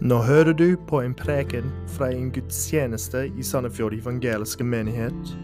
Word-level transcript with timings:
Nå 0.00 0.20
hører 0.22 0.52
du 0.52 0.76
på 0.88 1.00
en 1.00 1.14
preken 1.16 1.70
fra 1.96 2.10
en 2.12 2.30
gudstjeneste 2.34 3.26
i 3.32 3.44
Sandefjord 3.44 3.96
evangeliske 3.96 4.64
menighet. 4.64 5.36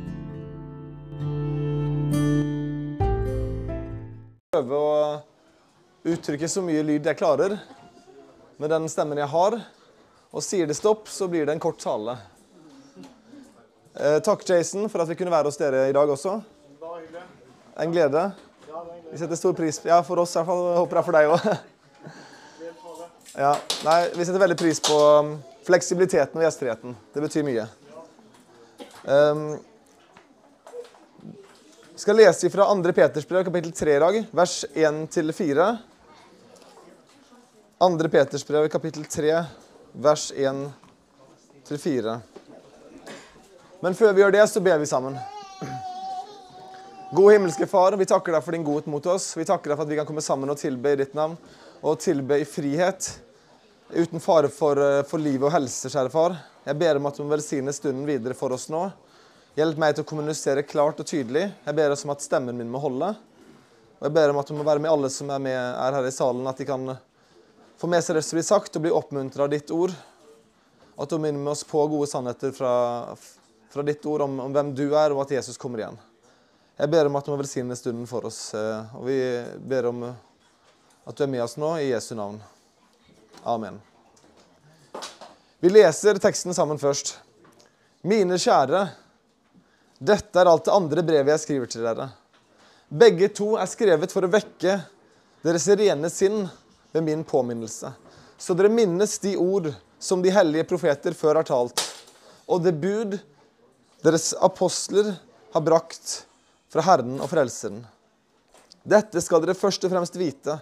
prøve 4.52 4.78
å 4.78 6.10
uttrykke 6.12 6.48
så 6.50 6.60
mye 6.60 6.82
lyd 6.84 7.06
jeg 7.08 7.16
klarer 7.16 7.54
med 8.60 8.68
den 8.70 8.84
stemmen 8.92 9.18
jeg 9.18 9.30
har. 9.32 9.56
Og 10.32 10.44
sier 10.44 10.68
det 10.68 10.76
stopp, 10.76 11.08
så 11.08 11.24
blir 11.28 11.46
det 11.48 11.54
en 11.56 11.62
kort 11.62 11.80
tale. 11.80 12.18
Eh, 13.96 14.18
takk, 14.24 14.44
Jason, 14.48 14.88
for 14.92 15.02
at 15.02 15.08
vi 15.08 15.16
kunne 15.16 15.32
være 15.32 15.48
hos 15.48 15.56
dere 15.60 15.86
i 15.88 15.96
dag 15.96 16.08
også. 16.08 16.38
En 17.80 17.92
glede. 17.92 18.26
Vi 19.10 19.20
setter 19.20 19.40
stor 19.40 19.56
pris 19.56 19.80
på 19.80 19.88
Ja, 19.88 20.02
for 20.04 20.20
oss 20.22 20.36
i 20.36 20.38
hvert 20.38 20.48
fall. 20.52 20.64
Håper 20.78 20.98
det 20.98 21.02
er 21.02 21.08
for 21.08 21.18
deg 21.18 21.32
òg. 21.32 21.71
Ja. 23.34 23.56
Nei, 23.84 24.10
vi 24.16 24.24
setter 24.24 24.42
veldig 24.42 24.58
pris 24.60 24.80
på 24.84 24.96
um, 24.96 25.36
fleksibiliteten 25.64 26.36
og 26.36 26.44
gjestfriheten. 26.44 26.96
Det 27.14 27.22
betyr 27.24 27.46
mye. 27.46 27.64
Um, 29.08 29.46
vi 31.92 32.02
skal 32.02 32.18
lese 32.20 32.50
fra 32.52 32.66
2. 32.68 32.92
Peters 32.92 33.28
brev, 33.28 33.44
kapittel 33.46 33.72
3 33.72 33.96
i 33.96 34.02
dag, 34.02 34.18
vers 34.36 34.58
1-4. 34.74 35.70
2. 37.80 38.08
Peters 38.12 38.44
brev, 38.46 38.68
kapittel 38.68 39.08
3, 39.16 39.32
vers 39.92 40.26
1-4. 40.36 42.18
Men 43.80 43.96
før 43.96 44.12
vi 44.12 44.22
gjør 44.22 44.36
det, 44.36 44.44
så 44.50 44.60
ber 44.60 44.78
vi 44.82 44.86
sammen. 44.90 45.16
God 47.16 47.32
himmelske 47.32 47.66
Far, 47.68 47.96
vi 47.96 48.08
takker 48.08 48.36
deg 48.36 48.44
for 48.44 48.56
din 48.56 48.64
godhet 48.64 48.92
mot 48.92 49.06
oss. 49.12 49.32
Vi 49.36 49.44
takker 49.48 49.72
deg 49.72 49.80
for 49.80 49.84
at 49.84 49.90
vi 49.90 49.98
kan 49.98 50.08
komme 50.08 50.22
sammen 50.24 50.52
og 50.52 50.60
tilbe 50.60 50.92
i 50.92 51.00
ditt 51.00 51.16
navn, 51.16 51.34
og 51.82 51.98
tilbe 51.98 52.38
i 52.38 52.46
frihet, 52.46 53.08
uten 53.90 54.22
fare 54.22 54.48
for, 54.48 54.78
eh, 54.78 55.02
for 55.02 55.18
liv 55.18 55.42
og 55.42 55.50
helse, 55.52 55.90
kjære 55.90 56.10
far. 56.10 56.36
Jeg 56.64 56.78
ber 56.78 56.96
om 56.96 57.06
at 57.06 57.16
du 57.16 57.24
må 57.24 57.34
velsigne 57.34 57.72
stunden 57.74 58.06
videre 58.06 58.34
for 58.38 58.54
oss 58.54 58.68
nå. 58.70 58.84
Hjelp 59.58 59.76
meg 59.76 59.96
til 59.96 60.04
å 60.04 60.08
kommunisere 60.08 60.62
klart 60.62 61.00
og 61.02 61.06
tydelig. 61.06 61.52
Jeg 61.66 61.74
ber 61.74 61.90
oss 61.90 62.04
om 62.04 62.14
at 62.14 62.22
stemmen 62.22 62.56
min 62.56 62.70
må 62.70 62.78
holde. 62.78 63.10
Og 63.98 64.06
jeg 64.06 64.14
ber 64.14 64.30
om 64.30 64.38
at 64.38 64.46
du 64.46 64.54
må 64.54 64.64
være 64.64 64.80
med 64.80 64.90
alle 64.90 65.10
som 65.10 65.28
er, 65.28 65.42
med, 65.42 65.58
er 65.58 65.98
her 65.98 66.06
i 66.06 66.14
salen, 66.14 66.46
at 66.46 66.56
de 66.56 66.64
kan 66.64 66.96
få 67.76 67.90
med 67.90 68.02
seg 68.02 68.16
det 68.16 68.24
som 68.24 68.38
blir 68.38 68.46
sagt, 68.46 68.76
og 68.76 68.82
bli 68.86 68.94
oppmuntra 68.94 69.44
av 69.44 69.50
ditt 69.50 69.70
ord. 69.74 69.92
At 70.96 71.10
du 71.10 71.18
minner 71.18 71.42
med 71.42 71.52
oss 71.52 71.66
på 71.66 71.82
gode 71.90 72.06
sannheter 72.06 72.54
fra, 72.54 72.72
fra 73.74 73.82
ditt 73.82 74.06
ord 74.06 74.22
om, 74.22 74.40
om 74.46 74.54
hvem 74.54 74.72
du 74.74 74.86
er, 74.94 75.10
og 75.10 75.26
at 75.26 75.34
Jesus 75.34 75.58
kommer 75.58 75.82
igjen. 75.82 75.98
Jeg 76.78 76.90
ber 76.94 77.10
om 77.10 77.18
at 77.18 77.26
du 77.26 77.34
må 77.34 77.42
velsigne 77.42 77.76
stunden 77.76 78.06
for 78.08 78.30
oss, 78.30 78.54
eh, 78.54 78.94
og 78.96 79.04
vi 79.10 79.18
ber 79.66 79.90
om 79.90 80.06
at 81.04 81.16
du 81.16 81.24
er 81.24 81.30
med 81.30 81.42
oss 81.44 81.58
nå, 81.58 81.74
i 81.78 81.90
Jesu 81.90 82.14
navn. 82.14 82.38
Amen. 83.42 83.80
Vi 85.62 85.70
leser 85.70 86.18
teksten 86.22 86.54
sammen 86.54 86.78
først. 86.78 87.16
Mine 88.06 88.38
kjære, 88.38 88.86
dette 90.02 90.40
er 90.40 90.50
alt 90.50 90.66
det 90.66 90.74
andre 90.74 91.04
brevet 91.06 91.32
jeg 91.34 91.42
skriver 91.44 91.70
til 91.70 91.86
dere. 91.86 92.08
Begge 92.90 93.28
to 93.34 93.54
er 93.58 93.70
skrevet 93.70 94.12
for 94.14 94.26
å 94.26 94.30
vekke 94.30 94.80
deres 95.42 95.68
rene 95.78 96.10
sinn 96.10 96.44
ved 96.92 97.06
min 97.06 97.22
påminnelse, 97.26 97.92
så 98.38 98.54
dere 98.58 98.72
minnes 98.74 99.14
de 99.22 99.36
ord 99.40 99.70
som 100.02 100.22
de 100.22 100.34
hellige 100.34 100.66
profeter 100.68 101.14
før 101.16 101.40
har 101.40 101.46
talt, 101.48 101.78
og 102.50 102.62
det 102.66 102.74
bud 102.82 103.16
deres 104.02 104.32
apostler 104.42 105.14
har 105.54 105.64
brakt 105.64 106.24
fra 106.72 106.84
Herren 106.84 107.20
og 107.22 107.30
Frelseren. 107.30 107.80
Dette 108.82 109.22
skal 109.22 109.44
dere 109.44 109.54
først 109.54 109.86
og 109.86 109.94
fremst 109.94 110.18
vite, 110.18 110.58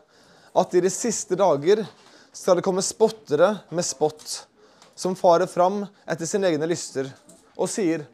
at 0.54 0.74
i 0.74 0.82
de 0.82 0.90
siste 0.90 1.36
dager 1.38 1.84
skal 2.32 2.58
det 2.58 2.64
komme 2.66 2.82
spottere 2.82 3.52
med 3.70 3.86
spott, 3.86 4.46
som 4.94 5.16
farer 5.16 5.50
fram 5.50 5.84
etter 6.06 6.28
sine 6.28 6.50
egne 6.50 6.68
lyster, 6.70 7.11
og 7.56 7.70
sier:" 7.70 8.06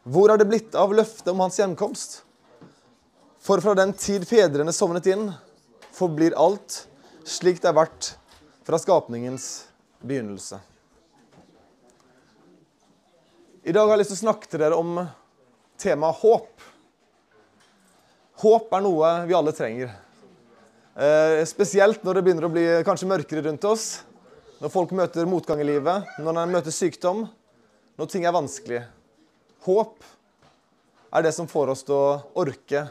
Hvor 0.00 0.32
er 0.32 0.40
det 0.40 0.48
blitt 0.48 0.74
av 0.74 0.94
løftet 0.96 1.28
om 1.28 1.42
hans 1.44 1.58
hjemkomst? 1.60 2.22
For 3.40 3.60
fra 3.60 3.74
den 3.76 3.92
tid 3.92 4.24
fedrene 4.28 4.72
sovnet 4.72 5.06
inn, 5.12 5.26
forblir 5.92 6.32
alt 6.40 6.86
slik 7.28 7.60
det 7.60 7.68
har 7.68 7.76
vært 7.76 8.14
fra 8.64 8.80
skapningens 8.80 9.66
begynnelse. 10.00 10.60
I 13.60 13.72
dag 13.76 13.84
har 13.84 13.92
jeg 13.92 14.02
lyst 14.02 14.14
til 14.14 14.20
å 14.22 14.24
snakke 14.24 14.48
til 14.48 14.62
dere 14.62 14.80
om 14.80 15.02
temaet 15.80 16.20
håp. 16.22 16.64
Håp 18.40 18.72
er 18.72 18.84
noe 18.84 19.10
vi 19.28 19.36
alle 19.36 19.52
trenger. 19.52 19.92
Eh, 21.00 21.44
spesielt 21.48 22.02
når 22.04 22.18
det 22.18 22.22
begynner 22.26 22.44
å 22.44 22.52
bli 22.52 22.62
kanskje 22.84 23.06
mørkere 23.08 23.46
rundt 23.46 23.64
oss. 23.64 23.84
Når 24.60 24.68
folk 24.68 24.90
møter 24.92 25.24
motgang 25.24 25.62
i 25.62 25.64
livet, 25.64 26.10
når 26.20 26.36
de 26.36 26.42
møter 26.52 26.74
sykdom, 26.76 27.22
når 27.96 28.10
ting 28.12 28.26
er 28.28 28.34
vanskelig. 28.36 28.82
Håp 29.64 30.04
er 31.16 31.24
det 31.24 31.32
som 31.32 31.48
får 31.48 31.72
oss 31.72 31.86
til 31.88 31.96
å 31.96 32.18
orke 32.42 32.82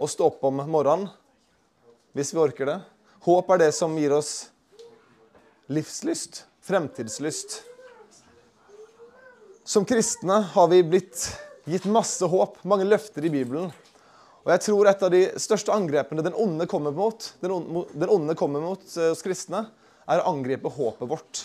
å 0.00 0.08
stå 0.08 0.30
opp 0.30 0.46
om 0.48 0.62
morgenen, 0.72 1.10
hvis 2.16 2.32
vi 2.32 2.40
orker 2.40 2.70
det. 2.70 2.78
Håp 3.28 3.52
er 3.52 3.60
det 3.66 3.68
som 3.76 3.92
gir 4.00 4.16
oss 4.16 4.32
livslyst, 5.68 6.46
fremtidslyst. 6.64 7.58
Som 9.68 9.84
kristne 9.84 10.40
har 10.56 10.72
vi 10.72 10.80
blitt 10.96 11.28
gitt 11.68 11.84
masse 11.84 12.24
håp, 12.24 12.56
mange 12.64 12.88
løfter 12.88 13.28
i 13.28 13.36
Bibelen. 13.36 13.68
Og 14.40 14.52
jeg 14.54 14.62
tror 14.64 14.88
et 14.88 15.02
av 15.04 15.12
de 15.12 15.22
største 15.40 15.72
angrepene 15.74 16.24
den 16.24 16.36
onde 16.38 16.66
kommer 16.70 16.94
mot, 16.96 17.26
den 17.42 17.52
onde, 17.52 18.36
kommer 18.38 18.62
mot 18.64 18.84
eh, 18.96 19.12
oss 19.12 19.24
kristne, 19.24 19.66
er 20.08 20.22
å 20.22 20.30
angripe 20.32 20.72
håpet 20.72 21.10
vårt. 21.10 21.42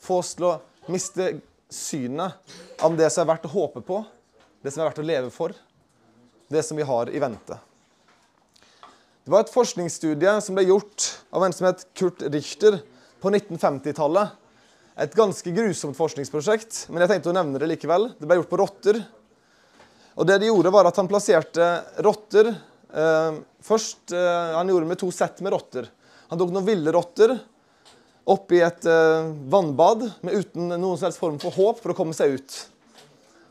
Få 0.00 0.20
oss 0.22 0.32
til 0.38 0.48
å 0.48 0.58
miste 0.90 1.34
synet 1.70 2.56
om 2.82 2.96
det 2.98 3.10
som 3.12 3.22
er 3.22 3.34
verdt 3.34 3.46
å 3.46 3.52
håpe 3.52 3.84
på, 3.84 4.00
det 4.64 4.72
som 4.72 4.82
er 4.82 4.90
verdt 4.90 5.02
å 5.02 5.06
leve 5.06 5.34
for, 5.34 5.54
det 6.50 6.64
som 6.66 6.80
vi 6.80 6.86
har 6.88 7.12
i 7.12 7.20
vente. 7.22 7.60
Det 9.20 9.30
var 9.30 9.44
et 9.44 9.52
forskningsstudie 9.52 10.32
som 10.42 10.56
ble 10.56 10.64
gjort 10.66 11.10
av 11.36 11.44
en 11.44 11.54
som 11.54 11.68
het 11.68 11.84
Kurt 11.94 12.24
Richter 12.32 12.80
på 13.20 13.30
1950-tallet. 13.30 14.32
Et 15.00 15.12
ganske 15.16 15.52
grusomt 15.54 15.96
forskningsprosjekt, 15.96 16.86
men 16.90 17.04
jeg 17.04 17.12
tenkte 17.12 17.30
å 17.30 17.36
nevne 17.36 17.60
det 17.60 17.68
likevel. 17.70 18.10
Det 18.18 18.26
ble 18.26 18.40
gjort 18.40 18.50
på 18.50 18.58
rotter. 18.58 18.98
Og 20.18 20.26
det 20.26 20.40
de 20.42 20.50
gjorde 20.50 20.72
var 20.74 20.88
at 20.88 20.98
Han 20.98 21.08
plasserte 21.10 21.68
rotter 22.04 22.50
eh, 22.50 23.38
først, 23.64 24.12
eh, 24.16 24.56
Han 24.56 24.72
gjorde 24.72 24.90
med 24.90 25.00
to 25.00 25.10
sett 25.14 25.40
med 25.44 25.54
rotter. 25.54 25.88
Han 26.30 26.40
tok 26.40 26.52
noen 26.54 26.66
ville 26.66 26.94
rotter 26.94 27.36
opp 28.30 28.52
i 28.54 28.60
et 28.62 28.86
eh, 28.86 29.30
vannbad 29.50 30.04
med 30.26 30.36
uten 30.36 30.70
noen 30.74 30.98
som 30.98 31.08
helst 31.08 31.22
form 31.22 31.38
for 31.42 31.54
håp 31.56 31.80
for 31.82 31.94
å 31.94 31.98
komme 31.98 32.14
seg 32.14 32.36
ut. 32.38 32.58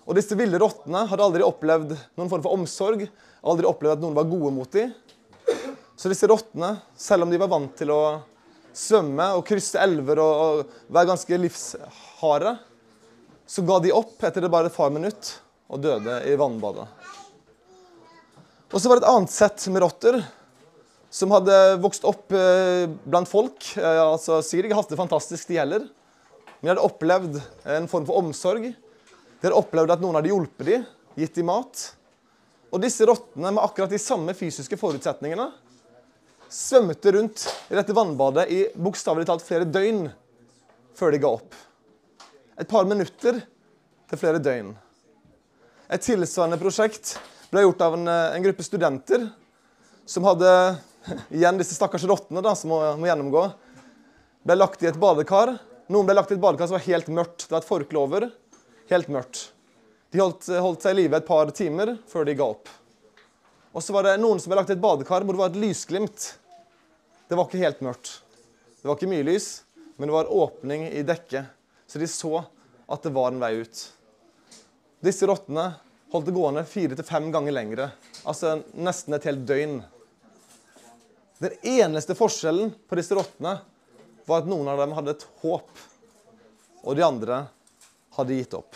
Og 0.10 0.16
Disse 0.18 0.38
ville 0.38 0.60
rottene 0.62 1.04
hadde 1.10 1.26
aldri 1.26 1.46
opplevd 1.46 1.94
noen 2.18 2.32
form 2.32 2.46
for 2.46 2.56
omsorg, 2.56 3.04
aldri 3.44 3.68
opplevd 3.70 3.98
at 3.98 4.04
noen 4.04 4.18
var 4.18 4.30
gode 4.30 4.54
mot 4.56 4.72
dem. 4.74 4.94
Så 6.00 6.08
disse 6.08 6.30
rottene, 6.32 6.78
selv 6.96 7.26
om 7.26 7.34
de 7.34 7.42
var 7.42 7.52
vant 7.52 7.74
til 7.76 7.92
å 7.92 8.02
svømme 8.72 9.26
og 9.36 9.44
krysse 9.48 9.82
elver 9.84 10.22
og, 10.24 10.40
og 10.64 10.94
være 10.96 11.12
ganske 11.12 11.40
livsharde, 11.44 12.56
så 13.50 13.66
ga 13.68 13.80
de 13.84 13.94
opp 13.98 14.24
etter 14.24 14.48
bare 14.48 14.72
et 14.72 14.78
par 14.78 14.94
minutt 14.94 15.34
og 15.70 15.82
døde 15.84 16.18
i 16.28 16.36
vannbadet. 16.40 16.88
Og 18.70 18.78
så 18.78 18.90
var 18.90 19.00
det 19.00 19.06
et 19.06 19.12
annet 19.14 19.34
sett 19.34 19.66
med 19.74 19.84
rotter 19.86 20.20
som 21.10 21.32
hadde 21.34 21.56
vokst 21.82 22.06
opp 22.06 22.34
eh, 22.38 22.86
blant 23.06 23.30
folk. 23.30 23.72
Eh, 23.78 24.02
altså 24.04 24.44
Sikkert 24.46 24.70
ikke 24.70 24.80
hatt 24.82 24.92
det 24.94 25.00
fantastisk, 25.00 25.50
de 25.50 25.58
heller. 25.58 25.88
Men 26.60 26.68
de 26.68 26.74
hadde 26.74 26.86
opplevd 26.86 27.40
en 27.78 27.88
form 27.90 28.06
for 28.10 28.22
omsorg. 28.22 28.68
De 28.70 29.48
hadde 29.48 29.58
opplevd 29.58 29.96
at 29.96 30.04
noen 30.04 30.20
hadde 30.20 30.30
hjulpet 30.30 30.70
dem, 30.70 30.86
gitt 31.18 31.40
dem 31.40 31.50
mat. 31.50 31.86
Og 32.70 32.84
disse 32.84 33.08
rottene 33.10 33.54
med 33.56 33.64
akkurat 33.64 33.90
de 33.90 34.02
samme 34.02 34.36
fysiske 34.38 34.78
forutsetningene 34.78 35.50
svømte 36.50 37.14
rundt 37.14 37.46
i 37.70 37.78
dette 37.78 37.94
vannbadet 37.94 38.48
i 38.50 38.60
bokstavelig 38.74 39.28
talt 39.30 39.46
flere 39.46 39.68
døgn 39.70 40.08
før 40.98 41.14
de 41.14 41.22
ga 41.22 41.34
opp. 41.38 41.58
Et 42.60 42.70
par 42.70 42.86
minutter 42.90 43.42
til 44.10 44.20
flere 44.20 44.42
døgn. 44.42 44.74
Et 45.90 46.04
tilsvarende 46.06 46.60
prosjekt 46.62 47.16
ble 47.50 47.64
gjort 47.64 47.80
av 47.82 47.96
en, 47.98 48.06
en 48.08 48.44
gruppe 48.44 48.62
studenter 48.62 49.24
som 50.06 50.28
hadde 50.30 50.52
igjen 51.40 51.58
disse 51.58 51.74
stakkars 51.74 52.06
rottene 52.06 52.44
da, 52.46 52.54
som 52.54 52.70
må, 52.70 52.78
må, 53.00 53.08
gjennomgå. 53.10 53.48
Ble 54.46 54.58
lagt 54.60 54.86
i 54.86 54.90
et 54.92 55.00
badekar. 55.02 55.56
Noen 55.90 56.06
ble 56.06 56.14
lagt 56.14 56.30
i 56.30 56.38
et 56.38 56.44
badekar 56.44 56.70
som 56.70 56.78
var 56.78 56.86
helt 56.86 57.10
mørkt. 57.10 57.48
Det 57.48 57.56
var 57.56 57.66
et 57.66 57.72
forkle 57.72 58.04
over. 58.04 58.28
Helt 58.94 59.10
mørkt. 59.10 59.48
De 60.14 60.22
holdt, 60.22 60.52
holdt 60.62 60.86
seg 60.86 60.94
i 60.94 61.02
live 61.02 61.18
et 61.18 61.26
par 61.26 61.50
timer 61.58 61.96
før 62.10 62.30
de 62.30 62.38
ga 62.38 62.52
opp. 62.54 62.70
Og 63.74 63.82
så 63.82 63.94
var 63.98 64.06
det 64.06 64.18
noen 64.22 64.38
som 64.42 64.54
ble 64.54 64.62
lagt 64.62 64.70
i 64.70 64.78
et 64.78 64.86
badekar 64.86 65.26
hvor 65.26 65.34
det 65.34 65.42
var 65.42 65.54
et 65.56 65.62
lysglimt. 65.66 66.32
Det 67.26 67.38
var 67.38 67.50
ikke 67.50 67.66
helt 67.66 67.82
mørkt. 67.86 68.20
Det 68.78 68.86
var 68.86 68.98
ikke 68.98 69.10
mye 69.10 69.26
lys, 69.26 69.54
men 69.98 70.06
det 70.06 70.22
var 70.22 70.34
åpning 70.38 70.86
i 70.94 71.02
dekket. 71.06 71.50
Så 71.90 71.98
de 71.98 72.06
så 72.10 72.44
at 72.86 73.02
det 73.06 73.18
var 73.18 73.34
en 73.34 73.42
vei 73.42 73.56
ut. 73.66 73.90
Disse 75.00 75.28
rottene 75.30 75.70
holdt 76.12 76.28
det 76.28 76.36
gående 76.36 76.66
fire 76.68 76.98
til 76.98 77.08
fem 77.08 77.30
ganger 77.32 77.56
lengre. 77.56 77.92
Altså 78.28 78.58
nesten 78.76 79.16
et 79.16 79.28
helt 79.30 79.46
døgn. 79.48 79.78
Den 81.40 81.56
eneste 81.64 82.18
forskjellen 82.20 82.74
på 82.90 82.98
disse 83.00 83.16
rottene 83.16 83.60
var 84.28 84.44
at 84.44 84.50
noen 84.50 84.68
av 84.68 84.82
dem 84.82 84.96
hadde 84.98 85.16
et 85.16 85.26
håp 85.44 85.88
og 86.84 86.96
de 86.96 87.04
andre 87.04 87.44
hadde 88.16 88.38
gitt 88.38 88.56
opp. 88.58 88.76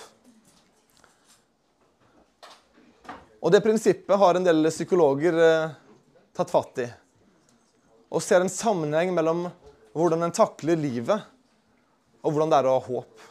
Og 3.43 3.51
Det 3.51 3.59
prinsippet 3.63 4.19
har 4.19 4.39
en 4.39 4.45
del 4.45 4.69
psykologer 4.71 5.35
eh, 5.35 5.73
tatt 6.35 6.51
fatt 6.51 6.79
i. 6.79 6.87
Og 8.13 8.23
ser 8.23 8.43
en 8.43 8.51
sammenheng 8.51 9.11
mellom 9.15 9.49
hvordan 9.93 10.23
en 10.23 10.35
takler 10.35 10.79
livet, 10.79 11.25
og 12.23 12.31
hvordan 12.31 12.53
det 12.53 12.59
er 12.61 12.69
å 12.69 12.77
ha 12.77 12.85
håp. 12.85 13.25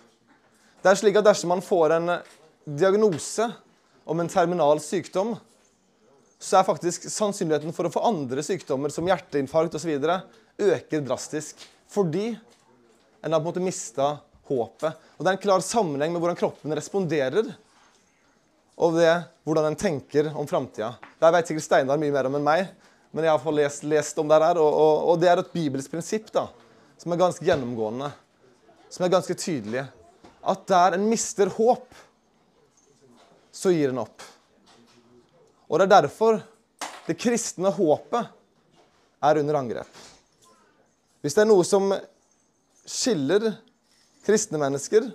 Det 0.82 0.90
er 0.90 0.98
slik 0.98 1.16
at 1.16 1.26
Dersom 1.30 1.54
man 1.54 1.64
får 1.64 1.96
en 1.96 2.12
diagnose 2.64 3.48
om 4.04 4.20
en 4.20 4.30
terminal 4.30 4.80
sykdom, 4.82 5.34
så 6.42 6.58
er 6.58 6.66
faktisk 6.66 7.06
sannsynligheten 7.10 7.74
for 7.74 7.86
å 7.86 7.92
få 7.94 8.02
andre 8.08 8.42
sykdommer 8.42 8.90
som 8.90 9.06
hjerteinfarkt 9.06 9.76
osv. 9.78 9.92
øker 10.58 11.04
drastisk. 11.06 11.62
Fordi 11.90 12.32
en 13.22 13.32
har 13.32 13.38
på 13.38 13.44
en 13.44 13.50
måte 13.50 13.62
mista 13.62 14.16
håpet. 14.48 14.96
Og 15.16 15.24
Det 15.24 15.30
er 15.30 15.36
en 15.36 15.44
klar 15.44 15.62
sammenheng 15.62 16.12
med 16.12 16.22
hvordan 16.22 16.38
kroppen 16.38 16.74
responderer 16.74 17.52
og 18.82 18.96
det 18.96 19.12
hvordan 19.46 19.70
en 19.70 19.78
tenker 19.78 20.30
om 20.34 20.48
framtida. 20.48 20.94
Der 21.20 21.34
vet 21.34 21.50
sikkert 21.50 21.66
Steinar 21.66 22.00
mye 22.00 22.14
mer 22.14 22.28
om 22.28 22.38
enn 22.38 22.46
meg, 22.46 22.70
men 23.12 23.26
jeg 23.26 23.34
har 23.34 23.42
fått 23.42 23.58
lest, 23.58 23.84
lest 23.86 24.18
om 24.18 24.30
det 24.30 24.40
her. 24.42 24.58
Og, 24.58 24.72
og, 24.72 24.94
og, 25.12 25.20
det 25.22 25.30
er 25.30 25.42
et 25.42 25.52
bibelsk 25.52 25.92
prinsipp 25.92 26.30
da, 26.34 26.48
som 26.98 27.12
er 27.12 27.20
ganske 27.20 27.46
gjennomgående, 27.46 28.08
som 28.90 29.06
er 29.06 29.12
ganske 29.12 29.36
tydelig. 29.38 29.84
At 30.42 30.64
der 30.70 30.96
en 30.96 31.06
mister 31.10 31.52
håp, 31.52 31.86
så 33.52 33.72
gir 33.74 33.92
en 33.92 34.02
opp. 34.02 34.22
Og 35.68 35.78
det 35.78 35.86
er 35.86 35.94
derfor 36.02 36.40
det 37.06 37.18
kristne 37.20 37.70
håpet 37.72 38.30
er 39.22 39.40
under 39.40 39.58
angrep. 39.60 40.00
Hvis 41.22 41.36
det 41.36 41.44
er 41.44 41.50
noe 41.50 41.64
som 41.66 41.92
skiller 42.88 43.52
kristne 44.26 44.58
mennesker 44.58 45.06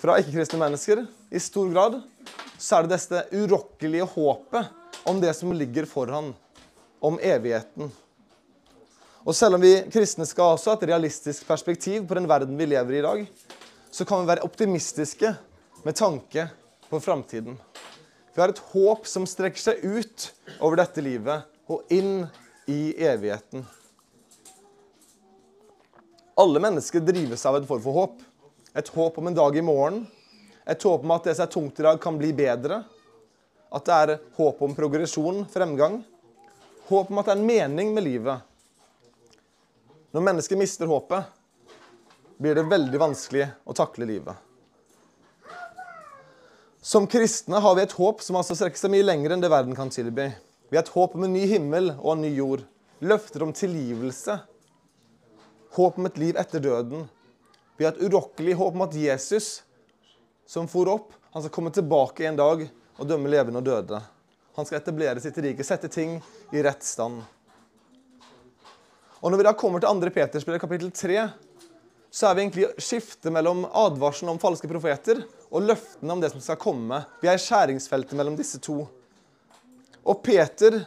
fra 0.00 0.18
ikke-kristne 0.20 0.60
mennesker 0.60 1.04
i 1.32 1.40
stor 1.40 1.70
grad, 1.72 2.00
så 2.58 2.78
er 2.78 2.86
det 2.86 2.96
dette 2.96 3.22
urokkelige 3.36 4.08
håpet 4.12 5.06
om 5.08 5.20
det 5.22 5.32
som 5.38 5.54
ligger 5.54 5.86
foran, 5.88 6.32
om 7.00 7.18
evigheten. 7.22 7.90
Og 9.26 9.34
selv 9.36 9.58
om 9.58 9.62
vi 9.62 9.74
kristne 9.92 10.26
skal 10.26 10.54
også 10.54 10.72
ha 10.72 10.78
et 10.78 10.86
realistisk 10.90 11.46
perspektiv 11.48 12.06
på 12.08 12.16
den 12.18 12.28
verden 12.30 12.56
vi 12.58 12.68
lever 12.70 12.96
i 12.96 13.00
i 13.00 13.04
dag, 13.04 13.26
så 13.90 14.04
kan 14.04 14.22
vi 14.22 14.30
være 14.30 14.46
optimistiske 14.46 15.32
med 15.84 15.96
tanke 15.96 16.48
på 16.90 17.00
framtiden. 17.00 17.58
Vi 18.34 18.40
har 18.40 18.52
et 18.52 18.64
håp 18.72 19.06
som 19.08 19.26
strekker 19.28 19.62
seg 19.62 19.84
ut 19.84 20.28
over 20.58 20.80
dette 20.82 21.04
livet 21.04 21.46
og 21.72 21.88
inn 21.92 22.26
i 22.70 22.92
evigheten. 23.00 23.64
Alle 26.36 26.60
mennesker 26.60 27.00
drives 27.00 27.46
av 27.48 27.56
en 27.56 27.68
form 27.68 27.82
for 27.82 27.96
håp. 27.96 28.20
Et 28.76 28.92
håp 28.92 29.18
om 29.18 29.30
en 29.30 29.38
dag 29.38 29.56
i 29.56 29.64
morgen 29.64 30.04
et 30.66 30.82
håp 30.82 31.04
om 31.04 31.14
at 31.14 31.28
det 31.28 31.36
som 31.38 31.46
er 31.46 31.52
tungt 31.52 31.78
i 31.78 31.84
dag, 31.86 31.98
kan 32.02 32.16
bli 32.18 32.32
bedre. 32.34 32.80
At 33.70 33.86
det 33.86 33.96
er 33.96 34.18
håp 34.34 34.62
om 34.66 34.74
progresjon, 34.74 35.44
fremgang. 35.50 36.00
Håp 36.88 37.10
om 37.10 37.20
at 37.22 37.28
det 37.28 37.36
er 37.36 37.38
en 37.38 37.46
mening 37.46 37.92
med 37.94 38.02
livet. 38.02 38.42
Når 40.10 40.24
mennesker 40.26 40.58
mister 40.58 40.90
håpet, 40.90 41.28
blir 42.42 42.58
det 42.58 42.66
veldig 42.66 42.98
vanskelig 42.98 43.46
å 43.62 43.76
takle 43.78 44.08
livet. 44.10 44.34
Som 46.86 47.06
kristne 47.06 47.58
har 47.58 47.74
vi 47.74 47.82
et 47.82 47.92
håp 47.98 48.20
som 48.22 48.36
altså 48.38 48.54
strekker 48.54 48.78
seg 48.78 48.92
mye 48.92 49.02
lenger 49.02 49.32
enn 49.34 49.40
det 49.42 49.48
verden 49.50 49.74
kan 49.74 49.88
tilby. 49.90 50.28
Vi 50.70 50.76
har 50.78 50.84
et 50.84 50.92
håp 50.94 51.16
om 51.18 51.24
en 51.26 51.32
ny 51.34 51.40
himmel 51.50 51.88
og 51.96 52.12
en 52.12 52.20
ny 52.22 52.28
jord. 52.36 52.60
Løfter 53.02 53.42
om 53.42 53.50
tilgivelse. 53.50 54.36
Håp 55.74 55.98
om 55.98 56.06
et 56.06 56.20
liv 56.22 56.38
etter 56.38 56.62
døden. 56.62 57.08
Vi 57.74 57.88
har 57.88 57.96
et 57.96 58.04
urokkelig 58.06 58.54
håp 58.60 58.78
om 58.78 58.84
at 58.86 58.94
Jesus 58.94 59.64
som 60.46 60.70
for 60.70 60.86
opp. 60.92 61.10
Han 61.34 61.42
skal 61.42 61.54
komme 61.56 61.74
tilbake 61.74 62.28
en 62.30 62.38
dag 62.38 62.62
og 62.70 63.10
dømme 63.10 63.34
levende 63.34 63.58
og 63.58 63.66
døde. 63.66 63.98
Han 64.54 64.70
skal 64.70 64.78
etablere 64.78 65.18
sitt 65.26 65.42
rike, 65.42 65.66
sette 65.66 65.90
ting 65.90 66.20
i 66.54 66.62
rett 66.62 66.86
stand. 66.86 67.18
Og 69.18 69.26
Når 69.34 69.42
vi 69.42 69.48
da 69.50 69.56
kommer 69.58 69.82
til 69.82 70.06
2. 70.06 70.14
Peters 70.14 70.46
brev, 70.46 70.62
kapittel 70.62 70.94
3, 70.94 71.18
så 72.16 72.30
er 72.30 72.36
vi 72.36 72.46
egentlig 72.46 72.66
skiftet 72.80 73.28
mellom 73.32 73.66
advarselen 73.76 74.30
om 74.32 74.38
falske 74.40 74.68
profeter 74.70 75.18
og 75.50 75.66
løftene 75.68 76.14
om 76.14 76.22
det 76.22 76.30
som 76.32 76.40
skal 76.40 76.56
komme. 76.56 77.02
Vi 77.20 77.28
er 77.28 77.36
i 77.36 77.42
skjæringsfeltet 77.44 78.16
mellom 78.16 78.38
disse 78.38 78.56
to. 78.64 78.78
Og 80.00 80.22
Peter 80.24 80.78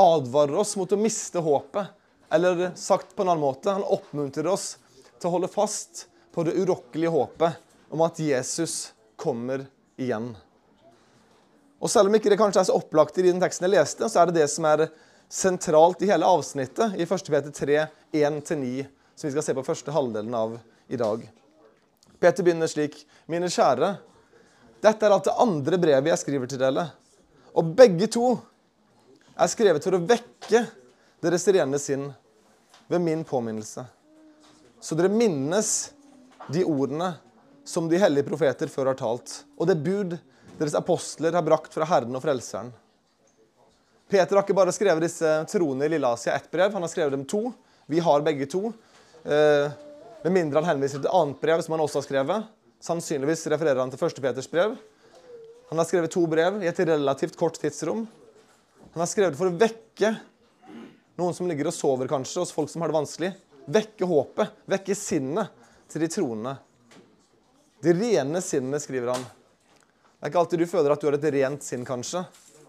advarer 0.00 0.56
oss 0.56 0.72
mot 0.80 0.94
å 0.96 1.00
miste 1.00 1.44
håpet. 1.44 1.92
Eller 2.32 2.70
sagt 2.72 3.12
på 3.12 3.26
en 3.26 3.34
annen 3.34 3.44
måte, 3.44 3.74
han 3.76 3.84
oppmuntrer 3.84 4.48
oss 4.48 4.78
til 5.18 5.28
å 5.28 5.34
holde 5.36 5.52
fast 5.52 6.06
på 6.32 6.46
det 6.48 6.56
urokkelige 6.56 7.12
håpet 7.12 7.92
om 7.92 8.08
at 8.08 8.24
Jesus 8.24 8.94
kommer 9.20 9.68
igjen. 10.00 10.32
Og 11.84 11.92
Selv 11.92 12.08
om 12.08 12.16
ikke 12.16 12.32
det 12.32 12.40
kanskje 12.40 12.64
er 12.64 12.70
så 12.70 12.80
opplagt 12.80 13.20
i 13.20 13.28
den 13.28 13.44
teksten 13.44 13.68
jeg 13.68 13.76
leste, 13.76 14.08
så 14.08 14.22
er 14.22 14.32
det 14.32 14.40
det 14.40 14.48
som 14.56 14.64
er 14.72 14.88
sentralt 15.28 16.00
i 16.00 16.08
hele 16.08 16.24
avsnittet 16.24 16.96
i 16.96 17.04
1. 17.04 17.28
Peter 17.28 17.52
3, 17.52 17.82
1-9, 18.24 18.86
som 19.16 19.28
vi 19.28 19.32
skal 19.32 19.44
se 19.46 19.54
på 19.56 19.64
første 19.64 19.92
halvdelen 19.94 20.34
av 20.36 20.58
i 20.92 20.98
dag. 21.00 21.24
Peter 22.20 22.44
begynner 22.44 22.68
slik.: 22.68 22.98
Mine 23.26 23.48
kjære, 23.50 23.96
dette 24.84 25.06
er 25.06 25.14
alt 25.14 25.26
det 25.26 25.36
andre 25.40 25.80
brevet 25.80 26.12
jeg 26.12 26.22
skriver 26.22 26.50
til 26.50 26.60
dere. 26.60 26.90
Og 27.56 27.72
begge 27.76 28.08
to 28.12 28.36
er 29.36 29.48
skrevet 29.48 29.84
for 29.84 29.96
å 29.96 30.04
vekke 30.04 30.66
deres 31.24 31.48
rene 31.48 31.80
sinn 31.80 32.10
ved 32.92 33.02
min 33.02 33.24
påminnelse. 33.24 33.86
Så 34.80 34.94
dere 34.94 35.10
minnes 35.10 35.70
de 36.52 36.62
ordene 36.68 37.14
som 37.66 37.88
de 37.90 37.98
hellige 37.98 38.28
profeter 38.28 38.70
før 38.70 38.92
har 38.92 38.98
talt, 39.00 39.42
og 39.56 39.66
det 39.66 39.80
bud 39.82 40.18
deres 40.60 40.76
apostler 40.78 41.34
har 41.34 41.44
brakt 41.44 41.74
fra 41.74 41.88
Herren 41.88 42.14
og 42.14 42.22
Frelseren. 42.22 42.68
Peter 44.06 44.36
har 44.36 44.44
ikke 44.44 44.54
bare 44.54 44.74
skrevet 44.74 45.02
disse 45.02 45.30
troene 45.50 45.88
i 45.88 45.90
Lilleasia 45.90 46.36
ett 46.36 46.46
brev, 46.52 46.70
han 46.72 46.84
har 46.84 46.92
skrevet 46.92 47.16
dem 47.16 47.24
to. 47.26 47.48
Vi 47.90 47.98
har 47.98 48.22
begge 48.22 48.46
to. 48.50 48.70
Eh, 49.26 49.70
med 50.22 50.32
mindre 50.32 50.60
han 50.60 50.68
henviser 50.76 51.00
til 51.00 51.08
et 51.08 51.16
annet 51.18 51.40
brev 51.42 51.62
som 51.64 51.74
han 51.74 51.82
også 51.82 51.98
har 51.98 52.06
skrevet. 52.06 52.50
Sannsynligvis 52.86 53.46
refererer 53.50 53.80
han 53.82 53.90
til 53.90 53.98
1. 54.06 54.20
Peters 54.22 54.48
brev. 54.50 54.76
Han 55.70 55.80
har 55.80 55.88
skrevet 55.88 56.12
to 56.14 56.22
brev 56.30 56.60
i 56.62 56.68
et 56.70 56.82
relativt 56.86 57.34
kort 57.38 57.58
tidsrom. 57.58 58.04
Han 58.94 59.02
har 59.02 59.10
skrevet 59.10 59.38
for 59.38 59.50
å 59.50 59.56
vekke 59.58 60.12
noen 61.18 61.34
som 61.34 61.48
ligger 61.50 61.72
og 61.72 61.74
sover, 61.74 62.06
kanskje, 62.10 62.44
hos 62.44 62.54
folk 62.54 62.70
som 62.70 62.84
har 62.84 62.92
det 62.92 62.98
vanskelig. 63.00 63.32
Vekke 63.66 64.06
håpet, 64.06 64.62
vekke 64.70 64.94
sinnet 64.94 65.66
til 65.90 66.04
de 66.04 66.10
troende. 66.12 66.54
De 67.82 67.94
rene 67.96 68.42
sinnene, 68.44 68.78
skriver 68.82 69.14
han. 69.14 69.26
Det 69.26 70.22
er 70.22 70.30
ikke 70.30 70.44
alltid 70.44 70.62
du 70.62 70.70
føler 70.70 70.94
at 70.94 71.02
du 71.02 71.08
har 71.08 71.18
et 71.18 71.28
rent 71.34 71.66
sinn, 71.66 71.82
kanskje. 71.88 72.22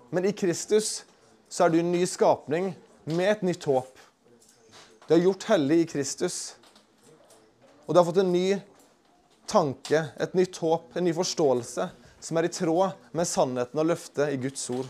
Men 0.10 0.26
i 0.26 0.34
Kristus 0.34 1.04
så 1.52 1.68
er 1.68 1.74
du 1.74 1.82
en 1.84 1.94
ny 1.94 2.02
skapning 2.10 2.72
med 3.06 3.30
et 3.30 3.46
nytt 3.46 3.70
håp. 3.70 4.07
Du 5.08 5.14
er 5.16 5.22
gjort 5.24 5.46
hellig 5.48 5.76
i 5.80 5.86
Kristus. 5.88 6.56
Og 7.86 7.94
du 7.94 8.00
har 8.00 8.06
fått 8.06 8.18
en 8.20 8.32
ny 8.32 8.58
tanke, 9.48 10.02
et 10.20 10.34
nytt 10.36 10.58
håp, 10.60 10.90
en 11.00 11.08
ny 11.08 11.14
forståelse 11.16 11.86
som 12.20 12.40
er 12.40 12.50
i 12.50 12.52
tråd 12.52 13.14
med 13.16 13.30
sannheten 13.30 13.80
og 13.80 13.88
løftet 13.88 14.34
i 14.34 14.40
Guds 14.44 14.66
ord. 14.76 14.90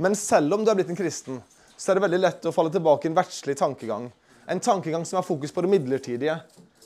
Men 0.00 0.16
selv 0.16 0.56
om 0.56 0.64
du 0.64 0.72
er 0.72 0.78
blitt 0.80 0.94
en 0.94 0.96
kristen, 0.96 1.42
så 1.76 1.92
er 1.92 2.00
det 2.00 2.06
veldig 2.06 2.22
lett 2.22 2.48
å 2.48 2.54
falle 2.56 2.72
tilbake 2.72 3.04
i 3.04 3.12
en 3.12 3.18
verdslig 3.20 3.58
tankegang. 3.60 4.08
En 4.48 4.64
tankegang 4.64 5.04
som 5.04 5.20
har 5.20 5.28
fokus 5.28 5.52
på 5.52 5.66
det 5.66 5.74
midlertidige. 5.74 6.38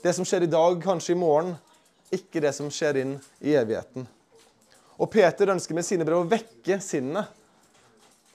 Det 0.03 0.11
som 0.11 0.27
skjer 0.27 0.49
i 0.49 0.51
dag, 0.51 0.83
kanskje 0.83 1.15
i 1.15 1.19
morgen, 1.23 1.55
ikke 2.11 2.43
det 2.43 2.51
som 2.59 2.67
skjer 2.67 3.03
inn 3.05 3.17
i 3.39 3.55
evigheten. 3.55 4.03
Og 4.99 5.07
Peter 5.15 5.55
ønsker 5.55 5.79
med 5.79 5.87
sine 5.87 6.03
brev 6.03 6.25
å 6.25 6.29
vekke 6.29 6.81
sinnet, 6.83 7.31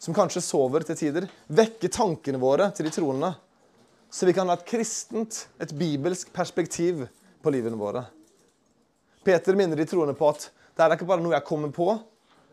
som 0.00 0.16
kanskje 0.16 0.40
sover 0.48 0.88
til 0.88 0.96
tider. 0.96 1.28
Vekke 1.52 1.92
tankene 1.92 2.40
våre 2.40 2.72
til 2.72 2.88
de 2.88 2.96
troende, 2.96 3.34
så 4.12 4.26
vi 4.26 4.32
kan 4.36 4.48
ha 4.50 4.58
et 4.58 4.66
kristent, 4.68 5.46
et 5.58 5.70
bibelsk 5.72 6.32
perspektiv 6.36 7.06
på 7.42 7.52
livene 7.54 7.78
våre. 7.80 8.04
Peter 9.24 9.56
minner 9.56 9.78
de 9.78 9.86
troende 9.88 10.12
på 10.18 10.28
at 10.28 10.50
det 10.76 10.84
er 10.84 10.94
ikke 10.98 11.08
bare 11.08 11.24
noe 11.24 11.32
jeg 11.32 11.46
kommer 11.48 11.72
på. 11.72 11.86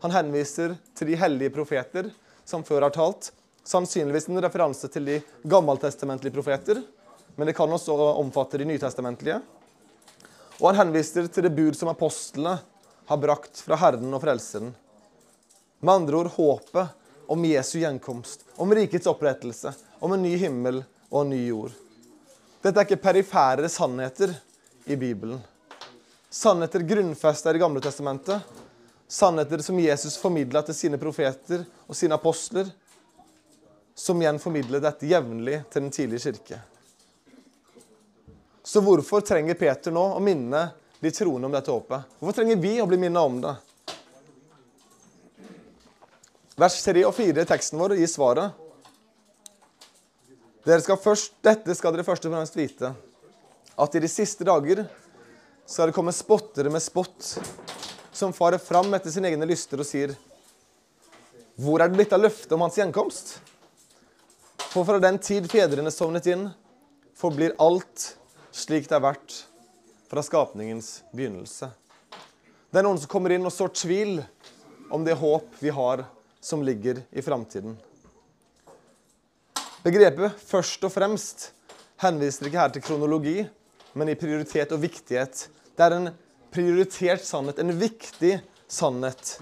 Han 0.00 0.14
henviser 0.14 0.78
til 0.96 1.10
de 1.10 1.18
hellige 1.20 1.52
profeter 1.52 2.08
som 2.48 2.64
før 2.64 2.86
har 2.86 2.94
talt. 2.94 3.28
Sannsynligvis 3.60 4.30
en 4.30 4.40
referanse 4.40 4.88
til 4.88 5.04
de 5.04 5.18
gammeltestamentlige 5.44 6.32
profeter, 6.32 6.80
men 7.36 7.50
det 7.50 7.56
kan 7.58 7.68
også 7.68 7.92
omfatte 8.22 8.62
de 8.62 8.68
nytestamentlige. 8.70 9.42
Og 10.60 10.70
han 10.70 10.86
henviser 10.86 11.28
til 11.28 11.44
det 11.44 11.52
bud 11.56 11.76
som 11.76 11.92
apostlene 11.92 12.56
har 13.10 13.20
brakt 13.20 13.60
fra 13.66 13.76
Herren 13.84 14.16
og 14.16 14.24
Frelseren. 14.24 14.72
Med 15.84 15.92
andre 15.92 16.24
ord 16.24 16.32
håpet 16.38 17.28
om 17.30 17.44
Jesu 17.44 17.78
gjenkomst, 17.82 18.48
om 18.56 18.72
rikets 18.74 19.08
opprettelse, 19.12 19.76
om 20.00 20.12
en 20.12 20.22
ny 20.22 20.34
himmel 20.40 20.82
og 21.10 21.22
en 21.22 21.32
ny 21.34 21.40
jord. 21.46 21.76
Dette 22.60 22.76
er 22.76 22.88
ikke 22.88 23.00
perifære 23.00 23.68
sannheter 23.72 24.32
i 24.90 24.96
Bibelen. 24.96 25.40
Sannheter 26.30 26.84
grunnfesta 26.86 27.54
i 27.54 27.60
gamle 27.60 27.82
testamentet. 27.84 28.40
Sannheter 29.08 29.62
som 29.64 29.78
Jesus 29.80 30.16
formidla 30.20 30.62
til 30.62 30.76
sine 30.76 31.00
profeter 31.00 31.64
og 31.88 31.96
sine 31.98 32.14
apostler, 32.14 32.68
som 33.94 34.20
igjen 34.22 34.38
formidler 34.40 34.82
dette 34.84 35.08
jevnlig 35.10 35.62
til 35.72 35.82
den 35.82 35.90
tidlige 35.92 36.28
kirke. 36.28 36.60
Så 38.62 38.80
hvorfor 38.84 39.24
trenger 39.26 39.58
Peter 39.58 39.92
nå 39.92 40.04
å 40.14 40.22
minne 40.22 40.68
de 41.00 41.10
troende 41.10 41.48
om 41.48 41.56
dette 41.56 41.72
håpet? 41.72 42.16
Hvorfor 42.20 42.38
trenger 42.38 42.60
vi 42.62 42.76
å 42.80 42.86
bli 42.88 43.00
minnet 43.02 43.24
om 43.24 43.40
det? 43.42 43.56
Vers 46.60 46.76
3 46.84 47.02
og 47.08 47.14
4 47.16 47.40
i 47.40 47.48
teksten 47.48 47.80
vår 47.80 47.96
gir 47.98 48.10
svaret. 48.12 48.59
Dere 50.70 50.84
skal 50.84 51.00
først, 51.02 51.32
dette 51.42 51.74
skal 51.74 51.96
dere 51.96 52.06
først 52.06 52.26
og 52.28 52.30
fremst 52.30 52.54
vite, 52.54 52.92
at 53.74 53.94
i 53.96 54.02
de 54.04 54.10
siste 54.10 54.44
dager 54.46 54.84
skal 55.66 55.90
det 55.90 55.96
komme 55.96 56.12
spottere 56.14 56.70
med 56.70 56.84
spott, 56.84 57.32
som 58.14 58.34
farer 58.36 58.62
fram 58.62 58.94
etter 58.94 59.10
sine 59.10 59.32
egne 59.32 59.48
lyster 59.50 59.82
og 59.82 59.88
sier 59.88 60.12
Hvor 61.58 61.82
er 61.82 61.90
det 61.90 61.96
blitt 61.98 62.14
av 62.14 62.22
løftet 62.22 62.54
om 62.54 62.62
hans 62.62 62.78
gjenkomst? 62.78 63.34
For 64.70 64.86
fra 64.86 65.02
den 65.02 65.18
tid 65.18 65.50
fedrene 65.50 65.90
sovnet 65.90 66.30
inn, 66.30 66.46
forblir 67.18 67.58
alt 67.58 68.12
slik 68.54 68.86
det 68.86 69.00
har 69.00 69.08
vært 69.10 69.40
fra 70.06 70.22
skapningens 70.22 71.00
begynnelse. 71.10 71.66
Det 72.70 72.78
er 72.78 72.86
noen 72.86 73.02
som 73.02 73.10
kommer 73.10 73.34
inn 73.34 73.48
og 73.48 73.56
sår 73.56 73.74
tvil 73.82 74.20
om 74.94 75.02
det 75.02 75.18
håp 75.18 75.58
vi 75.58 75.74
har 75.74 76.06
som 76.38 76.62
ligger 76.62 77.02
i 77.10 77.26
framtiden. 77.26 77.74
Begrepet 79.80 80.36
'først 80.36 80.82
og 80.84 80.92
fremst' 80.92 81.46
henviser 82.02 82.46
ikke 82.46 82.60
her 82.60 82.72
til 82.74 82.82
kronologi, 82.84 83.48
men 83.96 84.10
i 84.12 84.14
prioritet 84.14 84.74
og 84.76 84.82
viktighet. 84.82 85.48
Det 85.72 85.86
er 85.86 85.94
en 85.96 86.10
prioritert 86.52 87.24
sannhet, 87.24 87.58
en 87.58 87.72
viktig 87.72 88.42
sannhet, 88.68 89.40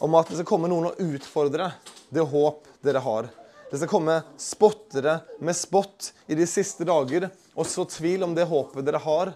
om 0.00 0.14
at 0.14 0.28
det 0.28 0.38
skal 0.38 0.48
komme 0.48 0.72
noen 0.72 0.88
og 0.88 0.96
utfordre 1.04 1.68
det 2.08 2.24
håp 2.24 2.64
dere 2.80 3.04
har. 3.04 3.28
Det 3.68 3.76
skal 3.76 3.92
komme 3.92 4.16
spottere 4.40 5.20
med 5.38 5.56
spott 5.56 6.14
i 6.28 6.34
de 6.34 6.48
siste 6.48 6.88
dager 6.88 7.28
og 7.54 7.68
så 7.68 7.84
tvil 7.84 8.24
om 8.24 8.34
det 8.34 8.48
håpet 8.48 8.84
dere 8.88 9.04
har 9.04 9.34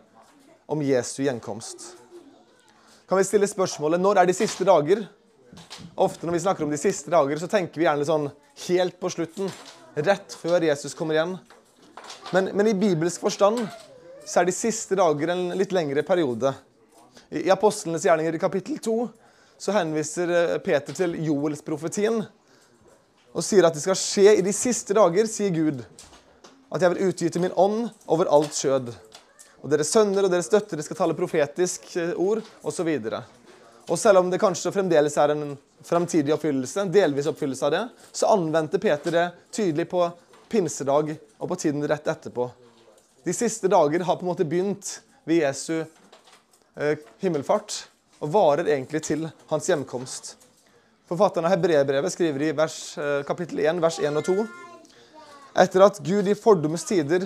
om 0.67 0.81
Jesu 0.81 1.25
gjenkomst. 1.25 1.93
Kan 3.07 3.21
vi 3.21 3.29
stille 3.29 3.47
spørsmålet 3.47 4.01
når 4.01 4.23
er 4.23 4.27
de 4.27 4.41
siste 4.41 4.65
dager? 4.65 5.05
Ofte 5.95 6.25
når 6.25 6.33
vi 6.33 6.45
snakker 6.49 6.65
om 6.65 6.73
de 6.73 6.81
siste 6.81 7.13
dager, 7.13 7.37
så 7.37 7.49
tenker 7.49 7.77
vi 7.77 7.85
gjerne 7.85 8.09
sånn 8.09 8.31
helt 8.67 8.97
på 9.01 9.13
slutten. 9.13 9.53
Rett 9.97 10.35
før 10.37 10.61
Jesus 10.61 10.93
kommer 10.95 11.17
igjen. 11.17 11.31
Men, 12.35 12.51
men 12.53 12.69
i 12.69 12.75
bibelsk 12.77 13.23
forstand 13.25 13.63
så 14.27 14.43
er 14.43 14.49
de 14.49 14.53
siste 14.53 14.99
dager 14.99 15.31
en 15.33 15.47
litt 15.57 15.73
lengre 15.73 16.03
periode. 16.05 16.53
I 17.33 17.49
Apostlenes 17.55 18.05
gjerninger 18.05 18.37
i 18.37 18.41
kapittel 18.43 18.77
2 18.83 18.97
så 19.57 19.73
henviser 19.73 20.33
eh, 20.37 20.59
Peter 20.61 20.93
til 20.99 21.17
Joels 21.25 21.65
profetien 21.65 22.21
og 23.37 23.45
sier 23.45 23.65
at 23.65 23.77
det 23.77 23.85
skal 23.87 23.97
skje 23.97 24.35
i 24.37 24.45
de 24.45 24.53
siste 24.57 24.93
dager, 24.97 25.29
sier 25.29 25.53
Gud, 25.53 25.81
at 26.73 26.83
jeg 26.83 26.93
vil 26.93 27.09
utgyte 27.09 27.41
min 27.41 27.57
ånd 27.57 27.89
over 28.13 28.29
alt 28.33 28.53
skjød. 28.57 28.93
Og 29.65 29.73
deres 29.73 29.91
sønner 29.93 30.29
og 30.29 30.33
deres 30.33 30.53
døtre 30.53 30.85
skal 30.85 31.01
tale 31.01 31.17
profetisk 31.17 31.89
eh, 31.97 32.13
ord, 32.21 32.45
osv. 32.61 32.93
Og 33.87 33.99
selv 33.99 34.19
om 34.19 34.31
det 34.31 34.41
kanskje 34.43 34.73
fremdeles 34.75 35.17
er 35.23 35.33
en 35.35 35.57
fremtidig 35.87 36.35
oppfyllelse, 36.35 36.81
en 36.83 36.93
delvis 36.93 37.29
oppfyllelse 37.31 37.67
av 37.69 37.75
det, 37.75 37.83
så 38.13 38.31
anvendte 38.35 38.81
Peter 38.83 39.15
det 39.15 39.27
tydelig 39.55 39.87
på 39.93 40.03
pinsedag 40.51 41.13
og 41.15 41.51
på 41.53 41.59
tiden 41.61 41.87
rett 41.87 42.09
etterpå. 42.11 42.49
De 43.27 43.35
siste 43.35 43.71
dager 43.71 44.03
har 44.07 44.19
på 44.19 44.27
en 44.27 44.33
måte 44.33 44.47
begynt 44.47 44.97
ved 45.27 45.43
Jesu 45.45 45.81
eh, 45.83 46.99
himmelfart 47.23 47.85
og 48.23 48.33
varer 48.35 48.71
egentlig 48.71 49.03
til 49.07 49.29
hans 49.51 49.71
hjemkomst. 49.71 50.35
Forfatteren 51.07 51.47
av 51.47 51.55
Hebreerbrevet 51.55 52.15
skriver 52.15 52.49
i 52.49 52.55
vers, 52.59 52.79
eh, 52.99 53.23
kapittel 53.27 53.63
1, 53.63 53.83
vers 53.83 54.01
1 54.03 54.19
og 54.19 54.27
2 54.27 54.47
etter 55.57 55.87
at 55.87 56.01
Gud 56.05 56.27
i 56.29 56.35
fordums 56.37 56.85
tider, 56.85 57.25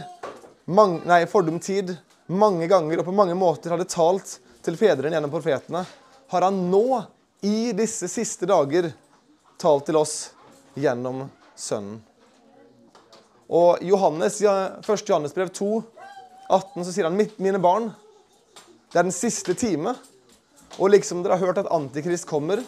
mang, 0.70 1.00
nei, 1.08 1.24
fordum 1.26 1.58
tid 1.62 1.96
mange 2.30 2.68
ganger 2.70 3.00
og 3.00 3.08
på 3.08 3.14
mange 3.16 3.34
måter 3.34 3.74
hadde 3.74 3.88
talt 3.90 4.36
til 4.62 4.76
fedrene 4.78 5.16
gjennom 5.16 5.32
profetene, 5.32 5.82
har 6.30 6.42
han 6.46 6.70
nå, 6.70 7.02
i 7.40 7.72
disse 7.72 8.06
siste 8.08 8.46
dager, 8.46 8.92
talt 9.58 9.88
til 9.88 9.96
oss 9.98 10.14
gjennom 10.78 11.24
Sønnen. 11.58 11.98
Og 13.50 13.82
Johannes, 13.82 14.36
1. 14.38 15.08
Johannes 15.08 15.34
brev 15.34 15.50
2, 15.50 15.82
18, 16.46 16.84
så 16.84 16.92
sier 16.94 17.08
han 17.08 17.18
mine 17.18 17.58
barn, 17.58 17.88
det 18.92 19.00
er 19.00 19.08
den 19.08 19.14
siste 19.14 19.56
time. 19.58 19.96
Og 20.78 20.92
liksom 20.94 21.24
dere 21.24 21.34
har 21.34 21.50
hørt 21.50 21.58
at 21.64 21.72
Antikrist 21.74 22.28
kommer, 22.30 22.62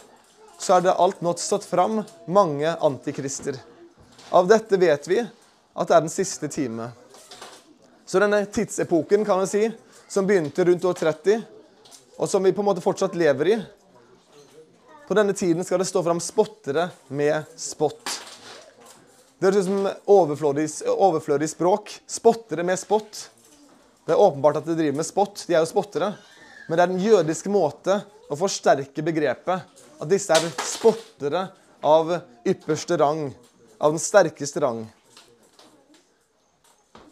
så 0.59 0.75
er 0.75 0.83
det 0.83 0.97
alt 0.99 1.23
nått 1.23 1.39
stått 1.39 1.63
fram 1.63 2.01
mange 2.27 2.75
antikrister. 2.83 3.55
Av 4.35 4.47
dette 4.47 4.75
vet 4.79 5.07
vi 5.07 5.21
at 5.23 5.87
det 5.87 5.95
er 5.95 6.03
den 6.03 6.11
siste 6.11 6.51
time. 6.51 6.91
Så 8.03 8.19
denne 8.19 8.43
tidsepoken 8.43 9.23
kan 9.23 9.39
man 9.39 9.47
si, 9.47 9.69
som 10.11 10.27
begynte 10.27 10.67
rundt 10.67 10.83
år 10.85 10.99
30, 10.99 11.43
og 12.17 12.29
som 12.29 12.43
vi 12.43 12.53
på 12.53 12.61
en 12.61 12.69
måte 12.69 12.83
fortsatt 12.83 13.15
lever 13.17 13.53
i 13.53 13.61
På 15.07 15.15
denne 15.17 15.33
tiden 15.33 15.65
skal 15.65 15.81
det 15.81 15.89
stå 15.89 16.03
fram 16.05 16.19
spottere 16.23 16.87
med 17.07 17.43
spott. 17.59 18.19
Det 19.37 19.49
høres 19.49 19.65
ut 19.65 19.67
som 19.67 19.87
overflødig, 20.07 20.67
overflødig 20.87 21.49
språk. 21.51 21.91
Spottere 22.07 22.63
med 22.63 22.79
spott. 22.79 23.25
Det 24.05 24.15
er 24.15 24.21
åpenbart 24.23 24.61
at 24.61 24.69
de 24.69 24.77
driver 24.77 24.95
med 25.01 25.07
spott. 25.07 25.43
De 25.43 25.57
er 25.57 25.59
jo 25.59 25.67
spottere. 25.67 26.13
Men 26.69 26.77
det 26.77 26.83
er 26.85 26.91
den 26.93 27.03
jødiske 27.03 27.51
måte 27.51 27.97
å 28.31 28.37
forsterke 28.39 29.03
begrepet. 29.03 29.65
At 29.99 30.07
disse 30.07 30.31
er 30.31 30.47
spottere 30.63 31.49
av 31.83 32.13
ypperste 32.47 32.95
rang. 33.03 33.25
Av 33.83 33.91
den 33.91 33.99
sterkeste 33.99 34.63
rang. 34.63 34.85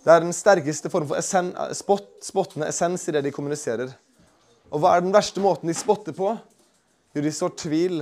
Det 0.01 0.15
er 0.15 0.23
den 0.23 0.33
sterkeste 0.33 0.89
form 0.89 1.11
for 1.11 1.19
essen, 1.19 1.51
spott, 1.77 2.07
spottende 2.23 2.71
essens 2.71 3.03
i 3.11 3.17
det 3.17 3.25
de 3.27 3.35
kommuniserer. 3.35 3.91
Og 4.71 4.79
hva 4.79 4.95
er 4.95 5.03
den 5.03 5.11
verste 5.11 5.43
måten 5.43 5.67
de 5.67 5.75
spotter 5.75 6.15
på? 6.15 6.31
Jo, 7.11 7.23
de 7.23 7.31
sår 7.35 7.51
tvil 7.59 8.01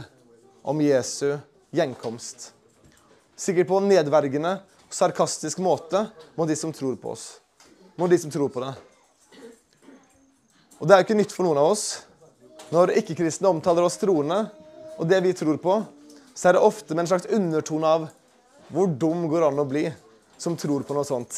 om 0.61 0.81
Jesu 0.85 1.39
gjenkomst. 1.73 2.51
Sikkert 3.33 3.71
på 3.71 3.79
en 3.79 3.89
nedverdigende 3.89 4.59
og 4.85 4.93
sarkastisk 4.93 5.61
måte 5.65 6.03
mot 6.37 6.49
de 6.49 6.57
som 6.59 6.73
tror 6.75 6.93
på 7.01 7.15
oss. 7.15 7.39
Mot 7.97 8.11
de 8.11 8.19
som 8.21 8.29
tror 8.29 8.53
på 8.53 8.61
det. 8.61 8.75
Og 10.77 10.85
det 10.85 10.93
er 10.93 11.01
jo 11.01 11.07
ikke 11.09 11.17
nytt 11.17 11.33
for 11.33 11.47
noen 11.47 11.59
av 11.59 11.71
oss. 11.73 11.87
Når 12.69 12.93
ikke-kristne 13.01 13.49
omtaler 13.49 13.87
oss 13.87 13.97
troende, 13.97 14.43
og 15.01 15.09
det 15.09 15.23
vi 15.25 15.33
tror 15.33 15.57
på, 15.57 15.81
så 16.37 16.51
er 16.51 16.55
det 16.55 16.63
ofte 16.63 16.93
med 16.93 17.07
en 17.07 17.11
slags 17.15 17.29
undertone 17.33 17.97
av 17.97 18.09
hvor 18.69 18.91
dum 19.01 19.25
går 19.31 19.49
an 19.49 19.59
å 19.59 19.65
bli 19.67 19.87
som 20.37 20.53
tror 20.59 20.85
på 20.85 20.93
noe 20.93 21.07
sånt. 21.07 21.33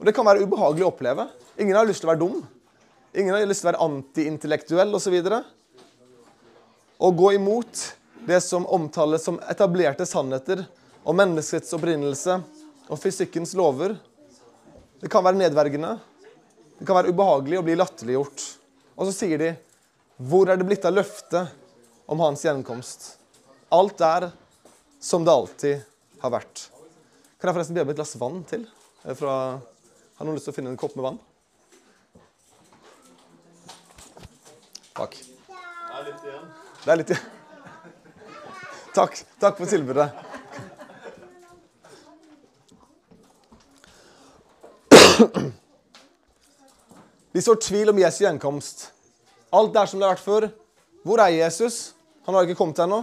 Og 0.00 0.08
Det 0.08 0.16
kan 0.16 0.24
være 0.24 0.48
ubehagelig 0.48 0.86
å 0.86 0.92
oppleve. 0.94 1.28
Ingen 1.60 1.76
har 1.76 1.86
lyst 1.88 2.00
til 2.00 2.08
å 2.08 2.14
være 2.14 2.24
dum. 2.24 2.40
Ingen 3.16 3.32
har 3.32 3.46
lyst 3.48 3.62
til 3.62 3.70
å 3.70 3.70
være 3.70 3.84
antiintellektuell 3.84 4.90
osv. 4.98 5.14
Å 6.96 7.08
gå 7.16 7.28
imot 7.32 7.84
det 8.28 8.42
som 8.44 8.66
omtales 8.68 9.22
som 9.24 9.38
etablerte 9.48 10.04
sannheter 10.04 10.66
om 11.00 11.16
menneskets 11.16 11.72
opprinnelse 11.78 12.34
og 12.92 13.00
fysikkens 13.00 13.54
lover, 13.56 13.94
det 15.00 15.08
kan 15.12 15.24
være 15.24 15.40
nedverdigende. 15.40 15.94
Det 16.76 16.84
kan 16.84 16.98
være 16.98 17.14
ubehagelig 17.14 17.56
å 17.56 17.64
bli 17.64 17.76
latterliggjort. 17.78 18.44
Og 19.00 19.08
så 19.08 19.14
sier 19.22 19.40
de 19.40 19.54
Hvor 20.16 20.48
er 20.48 20.60
det 20.60 20.66
blitt 20.68 20.84
av 20.88 20.94
løftet 20.96 21.54
om 22.08 22.20
hans 22.20 22.44
gjenkomst? 22.44 23.14
Alt 23.72 24.00
er 24.04 24.28
som 25.00 25.24
det 25.24 25.32
alltid 25.32 25.80
har 26.20 26.34
vært. 26.36 26.66
Kan 27.40 27.48
jeg 27.48 27.56
forresten 27.58 27.76
be 27.76 27.84
om 27.84 27.92
et 27.92 27.96
glass 27.96 28.16
vann 28.20 28.44
til? 28.48 28.68
Fra 29.16 29.38
har 29.56 30.24
noen 30.28 30.36
lyst 30.36 30.48
til 30.48 30.54
å 30.54 30.58
finne 30.60 30.72
en 30.72 30.80
kopp 30.80 30.96
med 30.96 31.04
vann? 31.08 31.18
Takk. 34.96 35.16
Det 35.16 35.96
er 35.98 36.04
litt 36.06 36.22
igjen. 36.24 36.46
Det 36.84 36.92
er 36.92 36.98
litt 37.02 37.10
igjen. 37.12 37.26
Takk. 38.96 39.18
Takk 39.42 39.58
for 39.60 39.68
tilbudet. 39.68 40.08
Vi 47.36 47.42
sår 47.44 47.60
tvil 47.60 47.92
om 47.92 47.98
Jesu 48.00 48.22
gjenkomst. 48.24 48.86
Alt 49.52 49.76
er 49.76 49.90
som 49.90 50.00
det 50.00 50.08
har 50.08 50.16
vært 50.16 50.24
før. 50.24 50.48
Hvor 51.04 51.20
er 51.20 51.34
Jesus? 51.36 51.92
Han 52.24 52.32
har 52.32 52.48
ikke 52.48 52.56
kommet 52.56 52.80
ennå. 52.80 53.02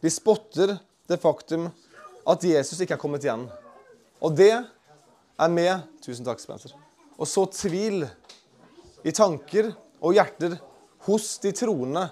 Vi 0.00 0.10
spotter 0.14 0.76
det 1.10 1.18
faktum 1.18 1.66
at 2.30 2.46
Jesus 2.46 2.78
ikke 2.78 2.94
er 2.94 3.02
kommet 3.02 3.26
igjen. 3.26 3.48
Og 4.22 4.38
det 4.38 4.52
er 4.54 5.50
med 5.50 5.82
Tusen 6.04 6.24
takk, 6.24 6.38
Spencer. 6.38 6.78
Og 7.18 7.26
så 7.26 7.42
tvil 7.50 8.06
i 9.02 9.10
tanker 9.10 9.74
og 10.00 10.16
hjerter 10.16 10.56
hos 11.06 11.38
de 11.42 11.52
troende 11.56 12.06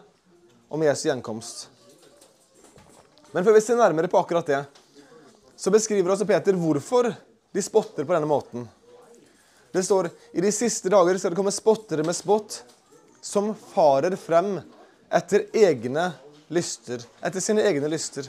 om 0.68 0.82
Jesu 0.84 1.08
gjenkomst. 1.08 1.68
Men 3.32 3.44
før 3.44 3.56
vi 3.56 3.64
ser 3.64 3.80
nærmere 3.80 4.08
på 4.08 4.20
akkurat 4.20 4.48
det, 4.48 4.62
så 5.56 5.72
beskriver 5.74 6.12
også 6.12 6.28
Peter 6.28 6.56
hvorfor 6.56 7.10
de 7.52 7.62
spotter 7.64 8.04
på 8.04 8.14
denne 8.14 8.28
måten. 8.28 8.68
Det 9.72 9.82
står 9.84 10.08
i 10.32 10.40
de 10.40 10.52
siste 10.54 10.88
dager 10.92 11.18
skal 11.18 11.34
det 11.34 11.38
komme 11.40 11.52
spottere 11.52 12.04
med 12.06 12.16
spott, 12.16 12.62
som 13.20 13.50
farer 13.74 14.16
frem 14.16 14.56
etter 15.12 15.48
egne 15.56 16.10
lyster. 16.54 17.02
Etter 17.24 17.44
sine 17.44 17.64
egne 17.68 17.90
lyster. 17.90 18.28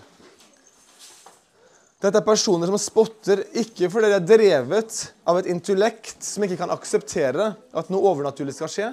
Dette 2.00 2.16
er 2.16 2.24
personer 2.24 2.70
som 2.70 2.80
spotter 2.80 3.44
ikke 3.60 3.90
fordi 3.92 4.10
de 4.12 4.18
er 4.18 4.28
drevet 4.28 5.00
av 5.28 5.40
et 5.40 5.50
intellekt 5.52 6.24
som 6.24 6.44
ikke 6.46 6.60
kan 6.62 6.72
akseptere 6.72 7.52
at 7.76 7.92
noe 7.92 8.12
overnaturlig 8.14 8.56
skal 8.56 8.72
skje, 8.72 8.90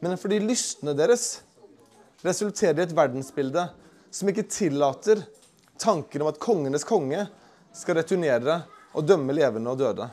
men 0.00 0.18
fordi 0.20 0.40
lystene 0.42 0.94
deres 0.96 1.40
resulterer 2.24 2.80
i 2.80 2.86
et 2.86 2.94
verdensbilde 2.96 3.66
som 4.12 4.30
ikke 4.30 4.46
tillater 4.50 5.22
tanken 5.80 6.24
om 6.24 6.30
at 6.30 6.40
kongenes 6.42 6.86
konge 6.88 7.26
skal 7.76 7.98
returnere 8.00 8.62
og 8.96 9.04
dømme 9.08 9.34
levende 9.36 9.72
og 9.72 9.80
døde. 9.80 10.08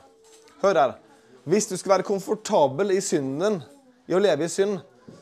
Hør 0.64 0.80
her. 0.80 0.98
Hvis 1.44 1.68
du 1.68 1.76
skal 1.76 1.98
være 1.98 2.08
komfortabel 2.08 2.94
i 2.96 3.02
synden, 3.04 3.60
din, 3.60 3.62
i 4.08 4.16
å 4.16 4.22
leve 4.22 4.48
i 4.48 4.52
synd, 4.52 4.80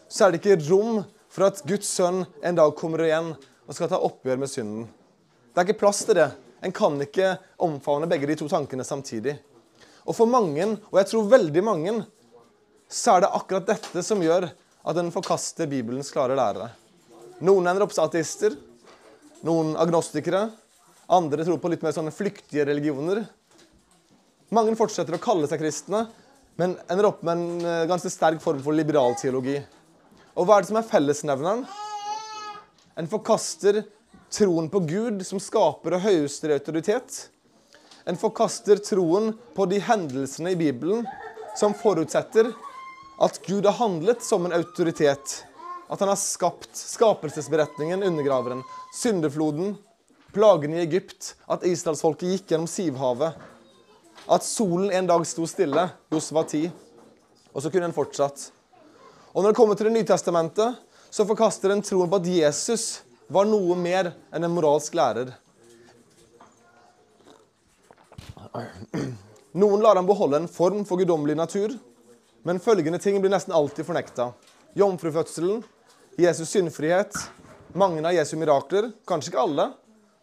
så 0.09 0.25
er 0.25 0.33
det 0.33 0.41
ikke 0.41 0.69
rom 0.69 1.01
for 1.31 1.47
at 1.47 1.61
Guds 1.65 1.89
sønn 1.89 2.23
en 2.45 2.57
dag 2.57 2.73
kommer 2.77 3.05
igjen 3.05 3.31
og 3.65 3.77
skal 3.77 3.89
ta 3.89 4.01
oppgjør 4.01 4.41
med 4.41 4.51
synden. 4.51 4.87
Det 5.51 5.61
er 5.61 5.67
ikke 5.67 5.81
plass 5.81 6.03
til 6.05 6.17
det. 6.19 6.29
En 6.61 6.73
kan 6.75 6.97
ikke 7.01 7.35
omfavne 7.65 8.09
begge 8.09 8.29
de 8.29 8.37
to 8.37 8.47
tankene 8.51 8.85
samtidig. 8.85 9.37
Og 10.05 10.15
for 10.17 10.29
mange, 10.29 10.65
og 10.89 10.97
jeg 10.99 11.09
tror 11.09 11.29
veldig 11.31 11.63
mange, 11.65 11.95
så 12.91 13.15
er 13.15 13.23
det 13.23 13.31
akkurat 13.31 13.69
dette 13.69 14.03
som 14.03 14.19
gjør 14.21 14.49
at 14.51 14.97
en 14.99 15.11
forkaster 15.13 15.69
Bibelens 15.71 16.11
klare 16.11 16.35
lærere. 16.35 16.71
Noen 17.41 17.69
ender 17.69 17.85
opp 17.85 17.93
som 17.95 18.05
ateister, 18.05 18.57
noen 19.47 19.73
agnostikere. 19.79 20.49
Andre 21.11 21.45
tror 21.47 21.61
på 21.61 21.71
litt 21.71 21.83
mer 21.85 21.95
sånne 21.95 22.13
flyktige 22.13 22.65
religioner. 22.67 23.23
Mange 24.51 24.75
fortsetter 24.75 25.15
å 25.15 25.21
kalle 25.23 25.47
seg 25.47 25.61
kristne, 25.61 26.05
men 26.59 26.75
ender 26.91 27.07
opp 27.07 27.21
med 27.23 27.39
en 27.39 27.63
eh, 27.63 27.87
ganske 27.89 28.11
sterk 28.11 28.41
form 28.43 28.59
for 28.63 28.75
liberal 28.75 29.15
teologi. 29.19 29.55
Og 30.35 30.47
hva 30.47 30.57
er 30.57 30.65
det 30.65 30.71
som 30.71 30.79
er 30.81 30.89
fellesnevneren? 30.89 31.63
En 32.99 33.09
forkaster 33.11 33.85
troen 34.31 34.67
på 34.71 34.83
Gud 34.87 35.23
som 35.27 35.39
skaper 35.41 35.95
og 35.95 36.03
høyeste 36.03 36.51
autoritet. 36.51 37.21
En 38.03 38.19
forkaster 38.19 38.81
troen 38.83 39.31
på 39.55 39.67
de 39.71 39.79
hendelsene 39.83 40.51
i 40.51 40.59
Bibelen 40.59 41.07
som 41.57 41.75
forutsetter 41.77 42.51
at 43.21 43.41
Gud 43.45 43.65
har 43.65 43.77
handlet 43.77 44.23
som 44.23 44.45
en 44.45 44.53
autoritet. 44.53 45.43
At 45.87 45.99
han 45.99 46.09
har 46.09 46.17
skapt 46.17 46.73
skapelsesberetningen, 46.73 48.03
undergraveren, 48.03 48.63
syndefloden, 48.93 49.75
plagene 50.33 50.79
i 50.79 50.85
Egypt, 50.85 51.35
at 51.45 51.65
israelsfolket 51.67 52.31
gikk 52.31 52.53
gjennom 52.53 52.69
Sivhavet, 52.71 53.35
at 54.31 54.45
solen 54.45 54.89
en 54.95 55.09
dag 55.09 55.25
sto 55.27 55.45
stille, 55.49 55.83
Josva 56.09 56.45
10. 56.47 56.71
Og 57.51 57.61
så 57.61 57.69
kunne 57.69 57.91
en 57.91 57.95
fortsatt. 57.95 58.47
Og 59.35 59.43
når 59.43 59.51
det 59.51 59.59
kommer 59.59 59.77
til 59.77 59.91
Det 59.91 59.93
nye 59.99 60.07
testamentet, 60.07 60.79
så 61.11 61.27
forkaster 61.27 61.73
en 61.73 61.83
troen 61.83 62.09
på 62.09 62.21
at 62.21 62.31
Jesus 62.31 63.01
var 63.27 63.45
noe 63.45 63.75
mer 63.77 64.13
enn 64.33 64.47
en 64.47 64.55
moralsk 64.55 64.95
lærer. 64.97 65.33
Noen 69.51 69.83
lar 69.83 69.99
ham 69.99 70.07
beholde 70.07 70.41
en 70.41 70.51
form 70.51 70.85
for 70.87 70.99
guddommelig 70.99 71.35
natur, 71.37 71.75
men 72.43 72.59
følgende 72.59 72.99
ting 73.01 73.19
blir 73.21 73.31
nesten 73.33 73.53
alltid 73.53 73.85
fornekta. 73.85 74.31
Jomfrufødselen, 74.73 75.63
Jesus' 76.17 76.51
syndfrihet, 76.51 77.15
mange 77.73 78.03
av 78.07 78.15
Jesu 78.15 78.35
mirakler. 78.39 78.91
Kanskje 79.07 79.31
ikke 79.31 79.43
alle. 79.43 79.67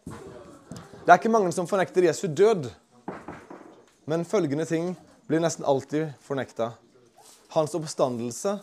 Det 0.05 1.13
er 1.13 1.17
ikke 1.17 1.31
mange 1.31 1.51
som 1.55 1.67
fornekter 1.69 2.05
Jesu 2.05 2.27
død, 2.27 2.67
men 4.09 4.25
følgende 4.27 4.65
ting 4.69 4.91
blir 5.29 5.41
nesten 5.41 5.65
alltid 5.65 6.11
fornekta. 6.25 6.71
Hans 7.53 7.73
oppstandelse, 7.77 8.57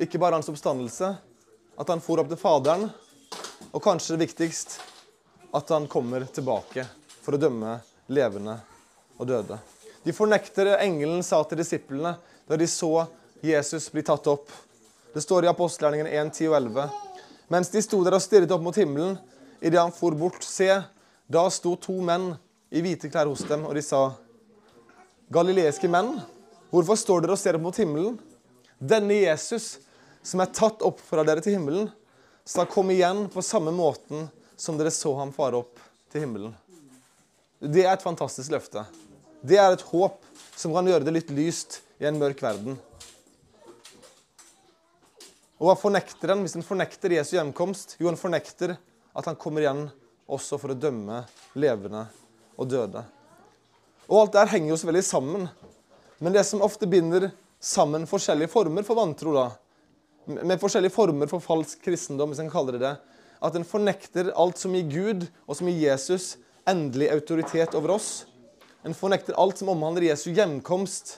ikke 0.00 0.20
bare 0.20 0.38
hans 0.38 0.48
oppstandelse, 0.48 1.10
at 1.76 1.92
han 1.92 2.00
for 2.00 2.22
opp 2.22 2.30
til 2.30 2.40
Faderen, 2.40 2.88
og 3.72 3.82
kanskje 3.84 4.14
det 4.14 4.28
viktigst, 4.28 4.78
at 5.56 5.72
han 5.72 5.88
kommer 5.88 6.24
tilbake 6.32 6.86
for 7.24 7.36
å 7.36 7.40
dømme 7.40 7.78
levende 8.12 8.56
og 9.16 9.28
døde. 9.28 9.58
De 10.04 10.14
fornekter 10.14 10.76
engelen 10.78 11.24
sa 11.26 11.42
til 11.44 11.60
disiplene 11.60 12.14
da 12.46 12.56
de 12.56 12.66
så 12.66 13.06
Jesus 13.40 13.90
bli 13.92 14.02
tatt 14.02 14.26
opp. 14.26 14.50
Det 15.14 15.22
står 15.22 15.44
i 15.44 15.50
apostelgjerningen 15.50 16.06
1, 16.06 16.34
10 16.34 16.48
og 16.50 16.56
11. 16.56 16.86
Mens 17.48 17.70
de 17.70 17.82
sto 17.82 18.02
der 18.04 18.16
og 18.16 18.22
stirret 18.22 18.52
opp 18.54 18.62
mot 18.62 18.76
himmelen, 18.76 19.16
idet 19.60 19.80
han 19.80 19.94
for 19.94 20.14
bort, 20.18 20.42
se, 20.44 20.68
da 21.26 21.44
sto 21.50 21.74
to 21.80 21.98
menn 22.04 22.32
i 22.70 22.82
hvite 22.84 23.10
klær 23.10 23.30
hos 23.30 23.44
dem, 23.48 23.64
og 23.66 23.74
de 23.78 23.82
sa, 23.84 24.08
Galileiske 25.32 25.90
menn, 25.90 26.12
hvorfor 26.70 26.98
står 26.98 27.24
dere 27.24 27.34
og 27.34 27.40
ser 27.40 27.58
opp 27.58 27.64
mot 27.64 27.78
himmelen? 27.80 28.18
Denne 28.78 29.16
Jesus, 29.22 29.76
som 30.22 30.42
er 30.42 30.52
tatt 30.54 30.84
opp 30.86 31.00
fra 31.02 31.24
dere 31.26 31.42
til 31.42 31.56
himmelen, 31.56 31.88
skal 32.46 32.68
komme 32.70 32.94
igjen 32.94 33.24
på 33.32 33.42
samme 33.42 33.72
måten 33.74 34.28
som 34.56 34.78
dere 34.78 34.92
så 34.94 35.16
ham 35.18 35.32
fare 35.34 35.58
opp 35.64 35.80
til 36.12 36.22
himmelen. 36.22 36.54
Det 37.58 37.82
er 37.86 37.96
et 37.96 38.04
fantastisk 38.04 38.52
løfte. 38.52 38.84
Det 39.42 39.58
er 39.58 39.74
et 39.74 39.86
håp 39.88 40.20
som 40.56 40.72
kan 40.74 40.88
gjøre 40.88 41.04
det 41.04 41.14
litt 41.14 41.32
lyst 41.36 41.80
i 42.00 42.08
en 42.08 42.18
mørk 42.20 42.40
verden. 42.42 42.78
Og 45.56 45.70
hva 45.70 45.76
fornekter 45.80 46.32
en 46.32 46.42
hvis 46.44 46.56
en 46.58 46.66
fornekter 46.66 47.14
Jesu 47.16 47.36
hjemkomst? 47.36 47.96
Jo, 48.00 48.10
en 48.10 48.20
fornekter 48.20 48.74
at 49.16 49.28
han 49.28 49.38
kommer 49.40 49.64
igjen 49.64 49.86
også 50.28 50.58
for 50.60 50.72
å 50.72 50.78
dømme 50.78 51.22
levende 51.56 52.04
og 52.56 52.68
døde. 52.68 53.04
Og 54.06 54.20
alt 54.20 54.36
der 54.36 54.52
henger 54.52 54.74
jo 54.74 54.80
så 54.80 54.90
veldig 54.90 55.04
sammen. 55.06 55.46
Men 56.20 56.36
det 56.36 56.44
som 56.48 56.64
ofte 56.64 56.88
binder 56.88 57.30
sammen 57.60 58.04
forskjellige 58.08 58.52
former 58.52 58.84
for 58.86 58.98
vantro, 58.98 59.32
da, 59.36 59.46
med 60.26 60.60
forskjellige 60.60 60.94
former 60.94 61.30
for 61.30 61.44
falsk 61.44 61.80
kristendom, 61.84 62.32
hvis 62.32 62.42
en 62.44 62.52
kaller 62.52 62.76
det 62.76 62.84
det. 62.84 62.94
At 63.44 63.56
en 63.56 63.66
fornekter 63.68 64.32
alt 64.36 64.60
som 64.60 64.74
gir 64.76 64.88
Gud 64.90 65.26
og 65.46 65.56
som 65.58 65.68
gir 65.70 65.82
Jesus 65.88 66.34
endelig 66.68 67.12
autoritet 67.14 67.76
over 67.78 67.96
oss. 67.96 68.26
En 68.86 68.94
fornekter 68.94 69.34
alt 69.34 69.58
som 69.58 69.72
omhandler 69.72 70.12
Jesu 70.12 70.30
hjemkomst 70.30 71.16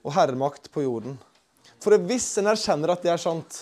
og 0.00 0.14
herremakt 0.16 0.70
på 0.72 0.86
jorden. 0.86 1.18
For 1.82 1.94
hvis 2.08 2.30
en 2.40 2.48
erkjenner 2.48 2.94
at 2.94 3.04
det 3.04 3.12
er 3.12 3.20
sant, 3.20 3.60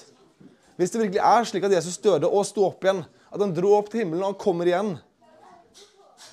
hvis 0.77 0.93
det 0.93 1.01
virkelig 1.01 1.23
er 1.25 1.49
slik 1.49 1.67
at 1.67 1.75
Jesus 1.75 1.99
døde 2.05 2.29
og 2.29 2.47
sto 2.47 2.69
opp 2.69 2.85
igjen, 2.85 3.03
at 3.03 3.43
han 3.43 3.55
dro 3.57 3.75
opp 3.79 3.91
til 3.91 4.05
himmelen 4.05 4.23
og 4.23 4.35
han 4.35 4.41
kommer 4.41 4.69
igjen, 4.69 4.95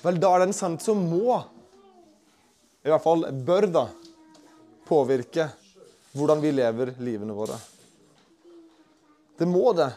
vel, 0.04 0.20
da 0.20 0.30
er 0.30 0.44
det 0.44 0.48
en 0.50 0.56
sannhet 0.56 0.84
som 0.84 1.00
må, 1.02 1.40
i 2.84 2.92
hvert 2.92 3.02
fall 3.02 3.26
bør, 3.44 3.66
da, 3.72 3.84
påvirke 4.84 5.48
hvordan 6.14 6.42
vi 6.44 6.52
lever 6.54 6.92
livene 7.02 7.34
våre. 7.34 7.56
Det 9.40 9.48
må 9.50 9.72
det. 9.74 9.90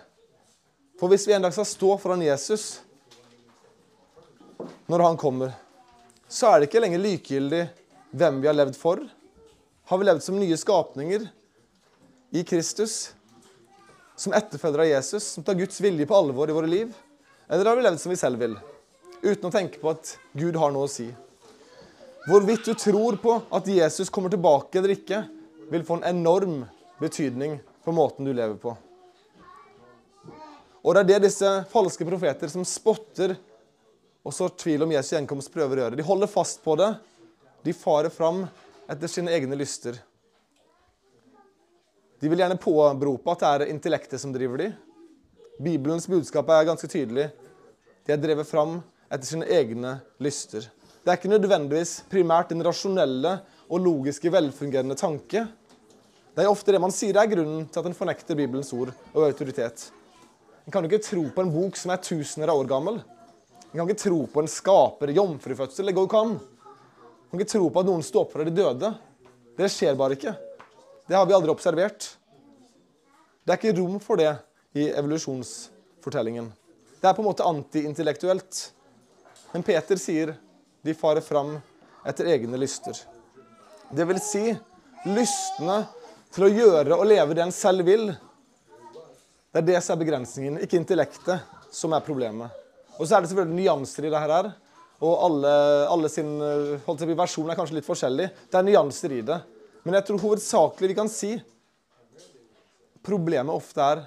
For 0.97 1.11
hvis 1.11 1.27
vi 1.29 1.35
en 1.35 1.43
dag 1.45 1.53
skal 1.53 1.67
stå 1.67 1.93
foran 2.01 2.23
Jesus 2.25 2.79
når 4.87 5.03
han 5.03 5.19
kommer, 5.19 5.51
så 6.27 6.51
er 6.51 6.59
det 6.59 6.69
ikke 6.69 6.81
lenger 6.83 7.03
likegyldig 7.03 7.61
hvem 8.17 8.41
vi 8.43 8.49
har 8.49 8.57
levd 8.57 8.77
for. 8.79 9.03
Har 9.87 9.99
vi 9.99 10.07
levd 10.07 10.23
som 10.25 10.39
nye 10.39 10.57
skapninger 10.59 11.27
i 12.35 12.43
Kristus, 12.47 13.13
som 14.17 14.35
etterfølgere 14.35 14.87
av 14.87 14.91
Jesus, 14.91 15.27
som 15.35 15.45
tar 15.45 15.59
Guds 15.59 15.79
vilje 15.83 16.07
på 16.09 16.17
alvor 16.17 16.49
i 16.49 16.55
våre 16.55 16.69
liv? 16.71 16.91
Eller 17.47 17.69
har 17.69 17.79
vi 17.79 17.85
levd 17.85 18.01
som 18.01 18.11
vi 18.11 18.19
selv 18.19 18.41
vil, 18.43 18.57
uten 19.23 19.47
å 19.47 19.53
tenke 19.53 19.79
på 19.79 19.93
at 19.93 20.17
Gud 20.35 20.59
har 20.59 20.73
noe 20.75 20.89
å 20.89 20.91
si? 20.91 21.07
Hvorvidt 22.27 22.67
du 22.67 22.73
tror 22.75 23.15
på 23.23 23.37
at 23.55 23.69
Jesus 23.71 24.11
kommer 24.11 24.33
tilbake 24.33 24.81
eller 24.81 24.97
ikke, 24.97 25.21
vil 25.71 25.85
få 25.87 25.99
en 25.99 26.09
enorm 26.09 26.65
betydning 26.99 27.59
på 27.83 27.91
måten 27.91 28.25
du 28.25 28.33
lever 28.33 28.55
på. 28.59 28.73
Og 30.83 30.95
det 30.95 31.01
er 31.01 31.07
det 31.07 31.27
disse 31.27 31.49
falske 31.71 32.05
profeter 32.07 32.51
som 32.51 32.63
spotter 32.67 33.35
og 34.27 34.35
så 34.35 34.49
tvil 34.51 34.83
om 34.83 34.91
Jesu 34.91 35.13
gjenkomst, 35.15 35.53
prøver 35.53 35.79
å 35.79 35.83
gjøre. 35.85 35.97
De 35.99 36.03
holder 36.03 36.27
fast 36.27 36.59
på 36.63 36.75
det. 36.79 36.89
De 37.63 37.71
farer 37.75 38.11
fram 38.11 38.43
etter 38.91 39.11
sine 39.11 39.31
egne 39.31 39.55
lyster. 39.55 39.95
De 42.19 42.27
vil 42.27 42.41
gjerne 42.41 42.59
påberope 42.59 43.31
at 43.31 43.43
det 43.43 43.51
er 43.53 43.71
intellektet 43.71 44.19
som 44.19 44.33
driver 44.35 44.59
de. 44.59 44.67
Bibelens 45.63 46.09
budskap 46.11 46.49
er 46.51 46.67
ganske 46.67 46.89
tydelig. 46.91 47.29
De 48.03 48.13
er 48.13 48.19
drevet 48.19 48.49
fram 48.49 48.81
etter 49.07 49.25
sine 49.29 49.47
egne 49.47 49.97
lyster. 50.19 50.67
Det 51.01 51.13
er 51.13 51.21
ikke 51.21 51.31
nødvendigvis 51.31 52.01
primært 52.11 52.51
den 52.51 52.65
rasjonelle 52.67 53.37
og 53.71 53.79
logiske, 53.79 54.31
velfungerende 54.33 54.97
tanke. 54.99 55.45
Det 56.35 56.43
er 56.43 56.51
ofte 56.51 56.75
det 56.75 56.81
man 56.83 56.91
sier 56.91 57.15
er 57.15 57.29
grunnen 57.31 57.69
til 57.71 57.79
at 57.79 57.87
en 57.87 57.95
fornekter 57.95 58.35
Bibelens 58.35 58.73
ord 58.75 58.91
og 59.13 59.23
autoritet. 59.23 59.87
En 60.65 60.73
kan 60.73 60.83
jo 60.83 60.91
ikke 60.91 61.05
tro 61.05 61.29
på 61.31 61.45
en 61.45 61.53
bok 61.53 61.79
som 61.79 61.95
er 61.95 62.03
tusener 62.03 62.51
av 62.51 62.59
år 62.59 62.67
gammel. 62.67 62.99
En 63.71 63.79
kan 63.79 63.89
ikke 63.89 64.03
tro 64.03 64.19
på 64.31 64.41
en 64.41 64.49
skaper, 64.51 65.11
jomfrufødsel. 65.15 65.89
Det 65.89 65.95
går 65.95 66.05
jo 66.05 66.09
ikke 66.09 66.21
an. 66.23 66.37
En 66.37 67.31
kan 67.33 67.41
ikke 67.41 67.51
tro 67.51 67.69
på 67.69 67.81
at 67.81 67.89
noen 67.89 68.05
står 68.05 68.25
opp 68.25 68.35
fra 68.35 68.45
de 68.47 68.53
døde. 68.55 68.93
Det 69.57 69.69
skjer 69.73 69.97
bare 69.99 70.15
ikke. 70.15 70.33
Det 71.07 71.15
har 71.17 71.27
vi 71.27 71.35
aldri 71.35 71.51
observert. 71.51 72.07
Det 73.43 73.53
er 73.53 73.59
ikke 73.59 73.77
rom 73.79 73.99
for 74.03 74.19
det 74.19 74.31
i 74.77 74.89
evolusjonsfortellingen. 74.91 76.49
Det 77.01 77.09
er 77.09 77.15
på 77.15 77.23
en 77.23 77.29
måte 77.29 77.47
antiintellektuelt. 77.47 78.61
Men 79.53 79.63
Peter 79.67 79.99
sier 79.99 80.33
de 80.83 80.95
farer 80.95 81.23
fram 81.23 81.55
etter 82.07 82.29
egne 82.33 82.59
lyster. 82.59 82.95
Det 83.91 84.05
vil 84.07 84.19
si 84.23 84.43
lystne 85.07 85.81
til 86.35 86.47
å 86.47 86.51
gjøre 86.51 86.97
og 86.97 87.07
leve 87.07 87.35
det 87.35 87.45
en 87.45 87.55
selv 87.55 87.87
vil, 87.87 88.09
det 89.51 89.61
er 89.61 89.67
det 89.71 89.81
som 89.81 89.95
er 89.95 90.03
begrensningen, 90.03 90.57
ikke 90.61 90.77
intellektet, 90.77 91.45
som 91.73 91.95
er 91.95 92.03
problemet. 92.03 92.51
Og 92.97 93.05
så 93.05 93.17
er 93.17 93.23
det 93.23 93.29
selvfølgelig 93.31 93.59
nyanser 93.61 94.07
i 94.07 94.11
det 94.13 94.21
her. 94.23 94.49
Og 95.05 95.13
alle, 95.27 95.51
alle 95.93 96.09
sin 96.09 96.31
eh, 96.41 96.77
holdt 96.87 97.03
seg, 97.03 97.13
versjon 97.17 97.51
er 97.53 97.59
kanskje 97.59 97.77
litt 97.77 97.87
forskjellig. 97.87 98.27
Det 98.49 98.57
er 98.57 98.65
nyanser 98.65 99.13
i 99.13 99.21
det. 99.25 99.37
Men 99.85 99.99
jeg 99.99 100.07
tror 100.07 100.23
hovedsakelig 100.25 100.89
vi 100.91 100.97
kan 100.97 101.11
si 101.11 101.35
problemet 103.07 103.53
ofte 103.53 103.83
er 103.83 104.01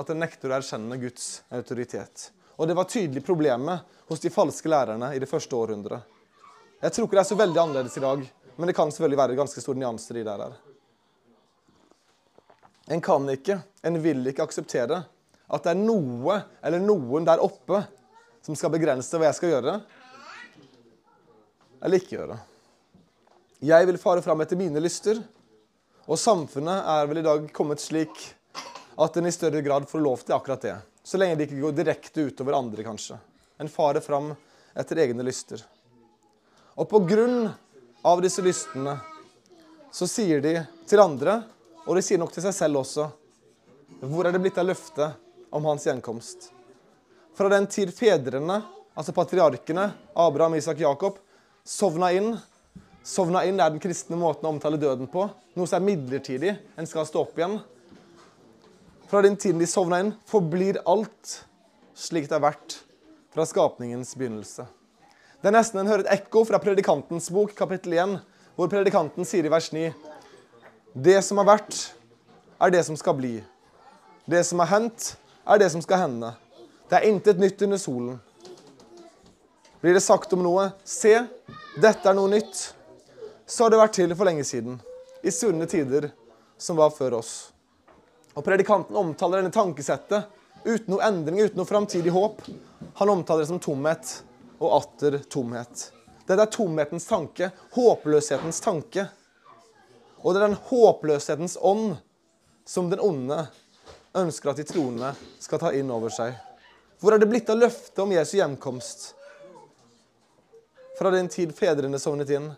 at 0.00 0.12
en 0.12 0.22
nekter 0.22 0.52
å 0.52 0.56
erkjenne 0.56 0.96
Guds 1.02 1.42
autoritet. 1.52 2.30
Og 2.56 2.68
det 2.70 2.76
var 2.78 2.88
tydelig 2.88 3.24
problemet 3.26 3.98
hos 4.08 4.22
de 4.22 4.32
falske 4.32 4.70
lærerne 4.70 5.10
i 5.16 5.20
det 5.20 5.28
første 5.28 5.56
århundret. 5.56 6.06
Jeg 6.80 6.94
tror 6.94 7.06
ikke 7.06 7.18
det 7.18 7.22
er 7.24 7.28
så 7.28 7.36
veldig 7.36 7.60
annerledes 7.60 7.98
i 7.98 8.04
dag, 8.04 8.22
men 8.56 8.70
det 8.70 8.76
kan 8.78 8.92
selvfølgelig 8.92 9.20
være 9.20 9.36
ganske 9.36 9.62
store 9.64 9.80
nyanser 9.82 10.20
i 10.20 10.24
det 10.24 10.36
her. 10.40 10.56
En 12.90 13.02
kan 13.04 13.28
ikke, 13.34 13.60
en 13.86 14.00
vil 14.02 14.24
ikke 14.30 14.46
akseptere 14.46 15.02
at 15.50 15.66
det 15.66 15.74
er 15.74 15.82
noe 15.82 16.40
eller 16.64 16.82
noen 16.82 17.26
der 17.28 17.42
oppe 17.44 17.82
som 18.44 18.56
skal 18.56 18.72
begrense 18.72 19.18
hva 19.18 19.28
jeg 19.28 19.38
skal 19.38 19.54
gjøre, 19.54 19.74
eller 21.80 22.00
ikke 22.00 22.16
gjøre. 22.16 22.38
Jeg 23.64 23.88
vil 23.88 24.00
fare 24.00 24.22
fram 24.24 24.40
etter 24.40 24.56
mine 24.56 24.80
lyster, 24.80 25.20
og 26.08 26.18
samfunnet 26.18 26.86
er 26.90 27.08
vel 27.08 27.20
i 27.20 27.24
dag 27.26 27.48
kommet 27.54 27.82
slik 27.82 28.14
at 29.00 29.16
en 29.16 29.28
i 29.28 29.32
større 29.32 29.62
grad 29.64 29.88
får 29.88 30.02
lov 30.02 30.24
til 30.24 30.36
akkurat 30.36 30.64
det. 30.64 30.76
Så 31.04 31.20
lenge 31.20 31.38
det 31.38 31.48
ikke 31.48 31.60
går 31.62 31.76
direkte 31.76 32.26
utover 32.28 32.56
andre, 32.58 32.84
kanskje. 32.84 33.18
En 33.60 33.68
farer 33.68 34.04
fram 34.04 34.32
etter 34.76 35.00
egne 35.04 35.24
lyster. 35.24 35.62
Og 36.76 36.88
på 36.88 37.02
grunn 37.08 37.50
av 38.06 38.20
disse 38.24 38.42
lystene 38.44 38.96
så 39.92 40.08
sier 40.08 40.40
de 40.44 40.54
til 40.88 41.02
andre, 41.02 41.42
og 41.86 41.96
de 41.96 42.04
sier 42.04 42.20
nok 42.20 42.32
til 42.34 42.44
seg 42.44 42.56
selv 42.56 42.82
også, 42.82 43.08
hvor 44.00 44.26
er 44.28 44.32
det 44.32 44.40
blitt 44.44 44.60
av 44.60 44.68
løftet 44.68 45.52
om 45.52 45.66
hans 45.68 45.84
gjenkomst? 45.88 46.50
Fra 47.34 47.48
den 47.48 47.66
tid 47.70 47.92
fedrene, 47.94 48.60
altså 48.94 49.14
patriarkene, 49.16 49.90
Abraham, 50.14 50.56
Isak, 50.58 50.80
Jakob, 50.82 51.18
sovna 51.64 52.10
inn. 52.12 52.34
Sovna 53.06 53.44
inn 53.48 53.60
er 53.60 53.70
den 53.72 53.82
kristne 53.82 54.18
måten 54.20 54.48
å 54.48 54.54
omtale 54.54 54.80
døden 54.80 55.08
på. 55.10 55.28
Noe 55.56 55.68
som 55.68 55.80
er 55.80 55.86
midlertidig. 55.92 56.56
En 56.76 56.88
skal 56.88 57.06
stå 57.08 57.22
opp 57.24 57.38
igjen. 57.38 57.60
Fra 59.10 59.22
den 59.24 59.38
tiden 59.40 59.62
de 59.62 59.66
sovna 59.70 60.02
inn, 60.02 60.12
forblir 60.28 60.82
alt 60.88 61.38
slik 62.00 62.28
det 62.28 62.36
har 62.36 62.44
vært 62.44 62.76
fra 63.34 63.46
skapningens 63.46 64.12
begynnelse. 64.18 64.66
Det 65.40 65.48
er 65.48 65.56
nesten 65.56 65.80
en 65.80 65.88
hører 65.88 66.04
et 66.04 66.20
ekko 66.20 66.44
fra 66.48 66.60
Predikantens 66.62 67.30
bok, 67.32 67.54
kapittel 67.56 67.96
1, 67.96 68.18
hvor 68.58 68.68
predikanten 68.68 69.24
sier 69.24 69.46
i 69.46 69.52
vers 69.52 69.70
9.: 69.72 69.90
Det 70.92 71.16
som 71.24 71.40
har 71.40 71.48
vært, 71.48 71.78
er 72.60 72.70
det 72.74 72.84
som 72.84 72.98
skal 73.00 73.16
bli. 73.16 73.38
Det 74.28 74.44
som 74.44 74.60
har 74.60 74.68
hendt, 74.74 75.14
er 75.48 75.58
det 75.58 75.70
som 75.72 75.82
skal 75.82 76.04
hende. 76.04 76.34
Det 76.90 76.98
er 76.98 77.06
intet 77.06 77.38
nytt 77.38 77.62
under 77.62 77.78
solen. 77.78 78.16
Blir 79.80 79.94
det 79.94 80.02
sagt 80.02 80.32
om 80.34 80.42
noe, 80.42 80.72
se, 80.82 81.12
dette 81.78 82.08
er 82.10 82.16
noe 82.18 82.32
nytt, 82.32 82.64
så 83.46 83.64
har 83.64 83.70
det 83.70 83.78
vært 83.78 83.94
til 83.94 84.14
for 84.16 84.26
lenge 84.26 84.42
siden, 84.44 84.80
i 85.22 85.30
sunne 85.30 85.68
tider 85.70 86.08
som 86.58 86.80
var 86.80 86.90
før 86.90 87.20
oss. 87.20 87.30
Og 88.34 88.42
Predikanten 88.42 88.98
omtaler 88.98 89.38
denne 89.38 89.54
tankesettet 89.54 90.26
uten 90.64 90.90
noe 90.90 91.06
endring, 91.06 91.38
uten 91.38 91.62
noe 91.62 91.70
framtidig 91.70 92.10
håp. 92.10 92.42
Han 92.98 93.14
omtaler 93.14 93.46
det 93.46 93.52
som 93.52 93.62
tomhet 93.62 94.16
og 94.58 94.76
atter 94.80 95.20
tomhet. 95.30 95.86
Dette 96.26 96.42
er 96.42 96.52
tomhetens 96.58 97.06
tanke, 97.06 97.52
håpløshetens 97.78 98.62
tanke. 98.66 99.06
Og 100.20 100.34
det 100.34 100.42
er 100.42 100.48
den 100.48 100.60
håpløshetens 100.74 101.54
ånd 101.62 102.00
som 102.66 102.90
den 102.90 102.98
onde 102.98 103.44
ønsker 104.18 104.50
at 104.50 104.58
de 104.58 104.66
troende 104.66 105.14
skal 105.38 105.62
ta 105.62 105.70
inn 105.78 105.90
over 105.94 106.10
seg. 106.10 106.34
Hvor 107.00 107.14
er 107.14 107.18
det 107.22 107.30
blitt 107.30 107.48
av 107.48 107.56
løftet 107.56 107.98
om 108.02 108.10
Jesu 108.12 108.36
hjemkomst? 108.36 109.14
Fra 110.98 111.10
den 111.14 111.30
tid 111.32 111.54
fedrene 111.56 111.98
sovnet 111.98 112.28
inn, 112.36 112.50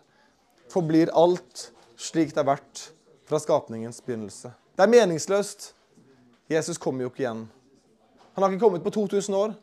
forblir 0.71 1.13
alt 1.15 1.69
slik 1.95 2.33
det 2.33 2.41
har 2.41 2.49
vært 2.49 2.81
fra 3.29 3.39
skapningens 3.39 4.01
begynnelse. 4.03 4.51
Det 4.75 4.83
er 4.83 4.91
meningsløst. 4.91 5.69
Jesus 6.51 6.81
kommer 6.81 7.05
jo 7.05 7.13
ikke 7.13 7.23
igjen. 7.23 7.45
Han 8.33 8.43
har 8.43 8.51
ikke 8.51 8.65
kommet 8.65 8.83
på 8.83 8.91
2000 8.91 9.37
år. 9.37 9.55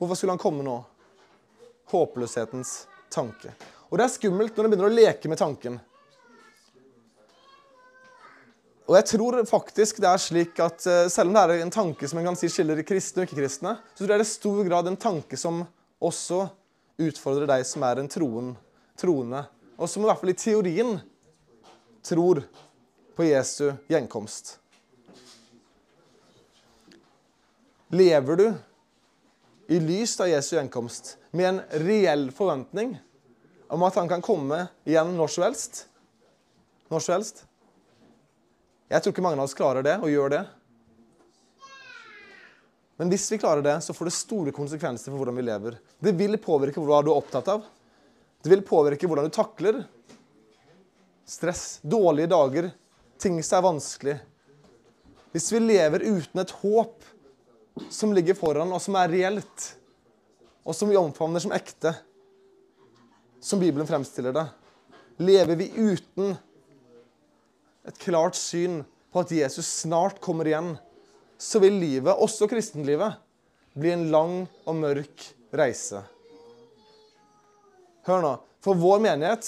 Hvorfor 0.00 0.16
skulle 0.16 0.32
han 0.32 0.40
komme 0.40 0.64
nå? 0.64 0.78
Håpløshetens 1.92 2.86
tanke. 3.12 3.52
Og 3.90 3.98
det 3.98 4.06
er 4.06 4.14
skummelt 4.14 4.56
når 4.56 4.64
en 4.64 4.72
begynner 4.72 4.88
å 4.88 4.96
leke 4.96 5.28
med 5.28 5.42
tanken. 5.42 5.76
Og 8.90 8.96
jeg 8.98 9.06
tror 9.06 9.36
faktisk 9.46 10.00
det 10.02 10.08
er 10.10 10.18
slik 10.18 10.56
at 10.58 10.82
eh, 10.90 11.08
Selv 11.12 11.30
om 11.30 11.36
det 11.36 11.42
er 11.44 11.62
en 11.62 11.70
tanke 11.70 12.08
som 12.10 12.18
en 12.18 12.26
kan 12.26 12.38
si 12.38 12.48
skiller 12.50 12.80
kristne 12.82 13.22
og 13.22 13.28
ikke-kristne, 13.28 13.76
så 13.94 14.02
tror 14.02 14.08
jeg 14.08 14.18
det 14.18 14.24
er 14.24 14.26
i 14.26 14.30
stor 14.32 14.64
grad 14.66 14.88
en 14.90 14.98
tanke 14.98 15.38
som 15.38 15.60
også 16.02 16.40
utfordrer 16.98 17.46
deg 17.46 17.62
som 17.68 17.84
er 17.86 18.00
en 18.00 18.10
troen, 18.10 18.48
troende, 18.98 19.44
og 19.78 19.88
som 19.88 20.02
i 20.02 20.08
hvert 20.08 20.18
fall 20.18 20.32
i 20.32 20.40
teorien 20.40 20.98
tror 22.02 22.42
på 23.14 23.28
Jesu 23.28 23.70
gjenkomst. 23.92 24.56
Lever 27.94 28.40
du 28.40 28.46
i 29.70 29.78
lys 29.78 30.16
av 30.18 30.32
Jesu 30.32 30.56
gjenkomst 30.56 31.14
med 31.30 31.46
en 31.52 31.62
reell 31.86 32.26
forventning 32.34 32.96
om 33.70 33.86
at 33.86 34.00
han 34.02 34.10
kan 34.10 34.24
komme 34.24 34.64
igjen 34.82 35.14
når 35.14 35.32
som 35.36 35.46
helst? 35.46 35.84
Når 36.90 37.06
som 37.06 37.16
helst? 37.20 37.44
Jeg 38.90 39.02
tror 39.02 39.14
ikke 39.14 39.22
mange 39.22 39.38
av 39.38 39.46
oss 39.46 39.54
klarer 39.54 39.86
det 39.86 39.96
og 40.02 40.10
gjør 40.10 40.32
det. 40.34 40.40
Men 43.00 43.12
hvis 43.12 43.28
vi 43.32 43.38
klarer 43.40 43.62
det, 43.64 43.76
så 43.86 43.94
får 43.96 44.10
det 44.10 44.16
store 44.16 44.52
konsekvenser 44.52 45.12
for 45.12 45.22
hvordan 45.22 45.38
vi 45.38 45.44
lever. 45.46 45.78
Det 46.02 46.12
vil 46.18 46.34
påvirke 46.42 46.82
hva 46.82 46.98
du 47.00 47.12
er 47.12 47.20
opptatt 47.20 47.48
av. 47.48 47.62
Det 48.42 48.50
vil 48.50 48.64
påvirke 48.66 49.08
hvordan 49.08 49.30
du 49.30 49.32
takler 49.32 49.78
stress, 51.30 51.78
dårlige 51.82 52.26
dager, 52.26 52.70
ting 53.22 53.38
som 53.46 53.60
er 53.60 53.66
vanskelig. 53.68 54.16
Hvis 55.30 55.46
vi 55.54 55.62
lever 55.62 56.02
uten 56.10 56.42
et 56.42 56.54
håp 56.58 57.06
som 57.94 58.12
ligger 58.12 58.34
foran, 58.34 58.72
og 58.74 58.82
som 58.82 58.98
er 58.98 59.12
reelt, 59.12 59.66
og 60.66 60.74
som 60.74 60.90
vi 60.90 60.98
omfavner 60.98 61.42
som 61.42 61.54
ekte, 61.54 61.94
som 63.40 63.62
Bibelen 63.62 63.86
fremstiller 63.88 64.34
det, 64.34 64.46
lever 65.22 65.60
vi 65.62 65.70
uten 65.78 66.34
et 67.90 67.98
klart 68.00 68.38
syn 68.38 68.82
på 69.10 69.24
at 69.24 69.32
Jesus 69.34 69.68
snart 69.82 70.20
kommer 70.22 70.48
igjen, 70.48 70.74
så 71.40 71.60
vil 71.62 71.78
livet, 71.80 72.12
også 72.12 72.48
kristenlivet, 72.50 73.18
bli 73.74 73.92
en 73.94 74.08
lang 74.12 74.34
og 74.68 74.76
mørk 74.78 75.26
reise. 75.56 76.02
Hør 78.06 78.24
nå. 78.24 78.32
For 78.60 78.76
vår 78.76 79.00
menighet, 79.00 79.46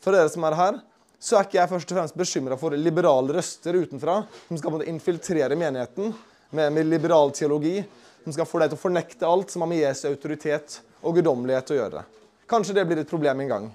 for 0.00 0.16
dere 0.16 0.30
som 0.32 0.46
er 0.48 0.56
her, 0.56 0.78
så 1.18 1.36
er 1.36 1.46
ikke 1.46 1.58
jeg 1.58 1.70
først 1.72 1.92
og 1.92 1.98
fremst 1.98 2.18
bekymra 2.18 2.56
for 2.58 2.76
liberale 2.78 3.34
røster 3.34 3.76
utenfra 3.76 4.20
som 4.46 4.60
skal 4.60 4.84
infiltrere 4.86 5.58
menigheten 5.58 6.12
med, 6.54 6.70
med 6.72 6.86
liberal 6.86 7.32
teologi, 7.34 7.82
som 8.22 8.34
skal 8.34 8.48
få 8.48 8.62
deg 8.62 8.70
til 8.70 8.78
å 8.78 8.84
fornekte 8.84 9.28
alt 9.28 9.52
som 9.52 9.64
har 9.64 9.70
med 9.72 9.82
Jesu 9.82 10.06
autoritet 10.08 10.78
og 11.02 11.18
guddommelighet 11.18 11.74
å 11.74 11.78
gjøre. 11.80 12.04
Kanskje 12.48 12.78
det 12.78 12.86
blir 12.88 13.02
et 13.02 13.10
problem 13.10 13.42
en 13.44 13.52
gang. 13.52 13.66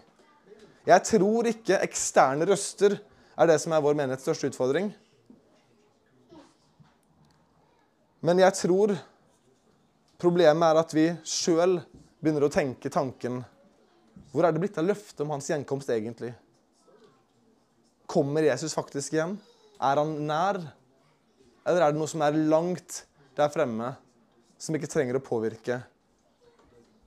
Jeg 0.87 1.05
tror 1.07 1.47
ikke 1.51 1.83
eksterne 1.85 2.47
røster 2.49 2.97
er 3.33 3.49
det 3.49 3.57
som 3.61 3.73
er 3.73 3.81
vår 3.83 3.97
menighets 3.97 4.25
største 4.25 4.51
utfordring. 4.51 4.91
Men 8.23 8.39
jeg 8.39 8.55
tror 8.55 8.93
problemet 10.21 10.69
er 10.69 10.79
at 10.79 10.93
vi 10.95 11.07
sjøl 11.27 11.79
begynner 12.23 12.45
å 12.47 12.53
tenke 12.53 12.91
tanken 12.93 13.41
Hvor 14.31 14.45
er 14.47 14.53
det 14.53 14.61
blitt 14.63 14.77
av 14.79 14.85
løftet 14.87 15.19
om 15.25 15.33
hans 15.33 15.49
gjenkomst 15.49 15.89
egentlig? 15.93 16.31
Kommer 18.09 18.45
Jesus 18.45 18.73
faktisk 18.73 19.13
igjen? 19.13 19.35
Er 19.77 19.99
han 19.99 20.13
nær? 20.25 20.61
Eller 21.67 21.83
er 21.83 21.93
det 21.93 21.99
noe 21.99 22.09
som 22.09 22.23
er 22.25 22.37
langt 22.49 23.03
der 23.37 23.51
fremme, 23.53 23.91
som 24.57 24.75
ikke 24.77 24.89
trenger 24.89 25.19
å 25.19 25.25
påvirke 25.25 25.81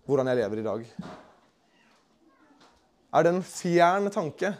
hvordan 0.07 0.31
jeg 0.31 0.39
lever 0.39 0.61
i 0.61 0.67
dag? 0.67 0.85
Er 3.17 3.27
det 3.27 3.33
en 3.33 3.43
fjern 3.47 4.11
tanke? 4.15 4.53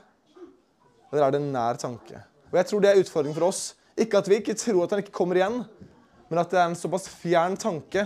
Eller 1.13 1.27
er 1.27 1.35
det 1.35 1.41
en 1.43 1.53
nær 1.55 1.79
tanke? 1.81 2.21
Og 2.51 2.59
Jeg 2.59 2.69
tror 2.71 2.83
det 2.83 2.91
er 2.91 3.01
utfordringen 3.03 3.39
for 3.39 3.49
oss. 3.49 3.63
Ikke 3.97 4.21
at 4.21 4.29
vi 4.29 4.41
ikke 4.41 4.57
tror 4.59 4.85
at 4.85 4.93
han 4.93 5.03
ikke 5.05 5.15
kommer 5.17 5.39
igjen, 5.39 5.63
men 6.29 6.41
at 6.43 6.51
det 6.53 6.61
er 6.61 6.69
en 6.69 6.79
såpass 6.79 7.09
fjern 7.09 7.57
tanke 7.57 8.05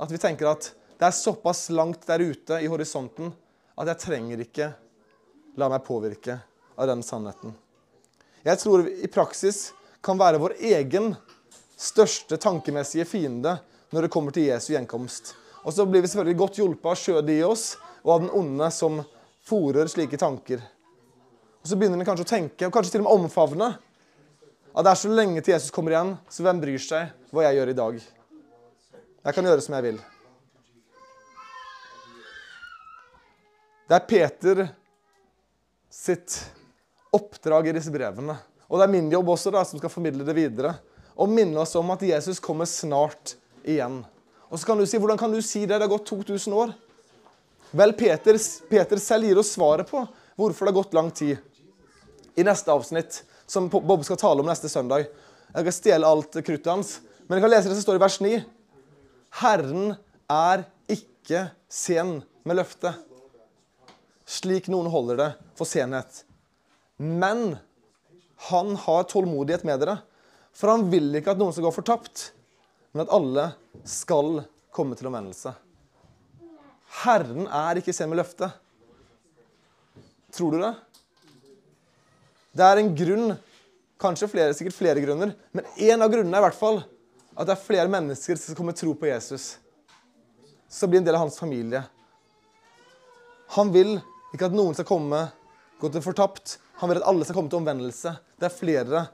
at 0.00 0.12
vi 0.12 0.20
tenker 0.20 0.50
at 0.50 0.70
det 1.00 1.06
er 1.08 1.16
såpass 1.16 1.68
langt 1.72 2.04
der 2.08 2.20
ute 2.20 2.58
i 2.60 2.68
horisonten 2.68 3.30
at 3.80 3.88
jeg 3.88 4.02
trenger 4.02 4.42
ikke 4.44 4.70
la 5.60 5.68
meg 5.72 5.84
påvirke 5.86 6.36
av 6.76 6.88
den 6.90 7.04
sannheten. 7.04 7.54
Jeg 8.44 8.60
tror 8.60 8.84
vi 8.84 8.96
i 9.04 9.10
praksis 9.12 9.70
kan 10.04 10.20
være 10.20 10.40
vår 10.40 10.56
egen 10.72 11.14
største 11.80 12.36
tankemessige 12.40 13.06
fiende 13.08 13.56
når 13.92 14.06
det 14.06 14.12
kommer 14.12 14.34
til 14.34 14.48
Jesu 14.48 14.72
gjenkomst. 14.74 15.34
Og 15.64 15.72
så 15.76 15.84
blir 15.88 16.04
vi 16.04 16.08
selvfølgelig 16.08 16.40
godt 16.40 16.60
hjulpet 16.60 16.90
av 16.92 17.00
skjødet 17.00 17.36
i 17.36 17.44
oss 17.44 17.64
og 18.02 18.14
av 18.14 18.22
den 18.24 18.34
onde 18.36 18.70
som 18.72 19.00
fòrer 19.44 19.88
slike 19.92 20.20
tanker. 20.20 20.62
Og 21.60 21.68
Så 21.68 21.76
begynner 21.76 22.00
den 22.00 22.08
kanskje 22.08 22.24
å 22.24 22.30
tenke, 22.30 22.66
og 22.66 22.72
kanskje 22.72 22.96
til 22.96 23.02
og 23.02 23.08
med 23.08 23.26
omfavne, 23.26 23.74
at 24.70 24.86
det 24.86 24.92
er 24.92 25.00
så 25.00 25.10
lenge 25.10 25.42
til 25.42 25.52
Jesus 25.52 25.74
kommer 25.74 25.92
igjen, 25.92 26.14
så 26.30 26.44
hvem 26.46 26.60
bryr 26.62 26.82
seg 26.82 27.10
hva 27.34 27.44
jeg 27.48 27.58
gjør 27.58 27.72
i 27.72 27.78
dag? 27.80 28.00
Jeg 29.20 29.36
kan 29.36 29.48
gjøre 29.50 29.64
som 29.64 29.76
jeg 29.76 29.86
vil. 29.88 29.98
Det 33.90 33.96
er 33.98 34.06
Peter 34.06 34.62
sitt 35.90 36.36
oppdrag 37.12 37.68
i 37.68 37.74
disse 37.74 37.90
brevene. 37.92 38.38
Og 38.70 38.78
det 38.78 38.86
er 38.86 38.92
min 38.92 39.10
jobb 39.10 39.32
også 39.34 39.50
da, 39.50 39.64
som 39.66 39.82
skal 39.82 39.90
formidle 39.90 40.24
det 40.24 40.36
videre. 40.36 40.76
Og 41.18 41.28
minne 41.28 41.58
oss 41.58 41.74
om 41.76 41.90
at 41.90 42.04
Jesus 42.06 42.38
kommer 42.40 42.70
snart 42.70 43.34
igjen. 43.66 43.98
Og 44.46 44.58
så 44.58 44.70
kan 44.70 44.78
du 44.78 44.86
si, 44.86 44.98
Hvordan 44.98 45.18
kan 45.18 45.34
du 45.34 45.42
si 45.42 45.64
det? 45.66 45.74
Det 45.74 45.82
har 45.82 45.90
gått 45.90 46.06
2000 46.06 46.54
år. 46.54 46.72
Vel, 47.74 47.92
Peter, 47.98 48.38
Peter 48.70 49.02
selv 49.02 49.26
gir 49.26 49.38
oss 49.42 49.52
svaret 49.58 49.90
på 49.90 50.06
hvorfor 50.38 50.64
det 50.64 50.72
har 50.72 50.78
gått 50.78 50.94
lang 50.96 51.10
tid. 51.10 51.36
I 52.38 52.46
neste 52.46 52.72
avsnitt, 52.72 53.22
som 53.46 53.68
Bob 53.72 54.04
skal 54.06 54.18
tale 54.20 54.42
om 54.42 54.48
neste 54.48 54.70
søndag. 54.70 55.08
Jeg 55.50 55.64
skal 55.66 55.76
stjele 55.76 56.10
alt 56.10 56.38
kruttet 56.46 56.70
hans. 56.70 56.98
Men 57.26 57.38
jeg 57.38 57.44
kan 57.46 57.52
lese 57.52 57.70
det 57.70 57.78
som 57.78 57.86
står 57.86 57.98
i 57.98 58.02
vers 58.02 58.18
9. 58.22 58.32
Herren 59.40 59.94
er 60.30 60.64
ikke 60.90 61.46
sen 61.70 62.20
med 62.46 62.58
løftet, 62.58 62.96
slik 64.26 64.66
noen 64.70 64.88
holder 64.90 65.18
det 65.20 65.28
for 65.58 65.68
senhet. 65.68 66.24
Men 66.98 67.58
han 68.50 68.74
har 68.84 69.06
tålmodighet 69.10 69.66
med 69.68 69.82
dere, 69.82 69.98
for 70.56 70.72
han 70.72 70.88
vil 70.90 71.12
ikke 71.18 71.34
at 71.34 71.40
noen 71.40 71.54
skal 71.54 71.68
gå 71.68 71.74
fortapt, 71.74 72.30
men 72.92 73.04
at 73.04 73.14
alle 73.14 73.46
skal 73.86 74.42
komme 74.74 74.98
til 74.98 75.10
omvendelse. 75.10 75.52
Herren 77.04 77.46
er 77.46 77.78
ikke 77.78 77.94
sen 77.94 78.10
med 78.10 78.18
løftet. 78.18 78.50
Tror 80.34 80.54
du 80.54 80.62
det? 80.62 80.74
Det 82.60 82.66
er 82.68 82.76
en 82.76 82.90
grunn, 82.92 83.30
kanskje 84.00 84.28
flere, 84.28 84.52
sikkert 84.56 84.76
flere 84.76 85.00
grunner, 85.00 85.32
men 85.56 85.68
én 85.80 86.02
av 86.04 86.10
grunnene 86.12 86.36
er 86.36 86.42
i 86.42 86.46
hvert 86.50 86.58
fall 86.58 86.82
at 87.32 87.46
det 87.48 87.54
er 87.54 87.62
flere 87.62 87.88
mennesker 87.88 88.36
som 88.36 88.56
kommer 88.58 88.76
tro 88.76 88.92
på 88.92 89.08
Jesus. 89.08 89.54
Som 90.68 90.92
blir 90.92 91.00
en 91.00 91.06
del 91.06 91.16
av 91.16 91.22
hans 91.24 91.38
familie. 91.40 91.80
Han 93.56 93.72
vil 93.72 93.94
ikke 94.34 94.50
at 94.50 94.56
noen 94.58 94.76
skal 94.76 94.88
komme 94.90 95.22
gå 95.80 95.88
til 95.88 96.04
fortapt. 96.04 96.58
Han 96.82 96.92
vil 96.92 97.00
at 97.00 97.08
alle 97.08 97.24
skal 97.24 97.38
komme 97.38 97.52
til 97.52 97.62
omvendelse. 97.62 98.12
Det 98.36 98.50
er 98.50 98.58
flere 98.58 99.06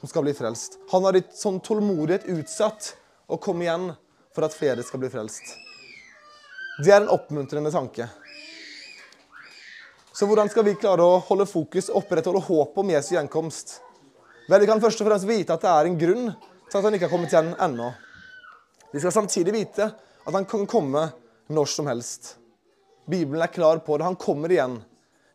som 0.00 0.08
skal 0.08 0.24
bli 0.24 0.34
frelst. 0.36 0.80
Han 0.94 1.04
har 1.04 1.18
i 1.18 1.24
sånn 1.36 1.60
tålmodighet 1.60 2.24
utsatt 2.32 2.94
å 3.28 3.36
komme 3.36 3.68
igjen 3.68 3.90
for 4.32 4.48
at 4.48 4.56
flere 4.56 4.84
skal 4.86 5.04
bli 5.04 5.12
frelst. 5.12 5.54
Det 6.80 6.88
er 6.88 7.02
en 7.02 7.12
oppmuntrende 7.12 7.70
tanke. 7.74 8.08
Så 10.12 10.26
hvordan 10.28 10.50
skal 10.52 10.66
vi 10.66 10.76
klare 10.76 11.04
å 11.04 11.20
holde 11.24 11.46
fokus 11.48 11.88
opprettholde 11.88 12.42
håpet 12.44 12.80
om 12.82 12.90
Jesu 12.92 13.14
gjenkomst? 13.14 13.78
Vel, 14.48 14.60
Vi 14.60 14.68
kan 14.68 14.80
først 14.80 15.00
og 15.00 15.08
fremst 15.08 15.28
vite 15.28 15.54
at 15.54 15.62
det 15.64 15.70
er 15.72 15.88
en 15.88 15.98
grunn 15.98 16.26
til 16.68 16.78
at 16.78 16.84
han 16.84 16.94
ikke 16.94 17.08
har 17.08 17.14
kommet 17.14 17.32
igjen 17.32 17.54
ennå. 17.56 17.88
Vi 18.92 19.00
skal 19.00 19.14
samtidig 19.14 19.54
vite 19.56 19.88
at 19.88 20.34
han 20.34 20.44
kan 20.44 20.66
komme 20.68 21.06
når 21.48 21.70
som 21.72 21.88
helst. 21.88 22.36
Bibelen 23.08 23.42
er 23.42 23.52
klar 23.52 23.80
på 23.80 23.96
det. 23.96 24.04
Han 24.04 24.20
kommer 24.20 24.52
igjen. 24.52 24.82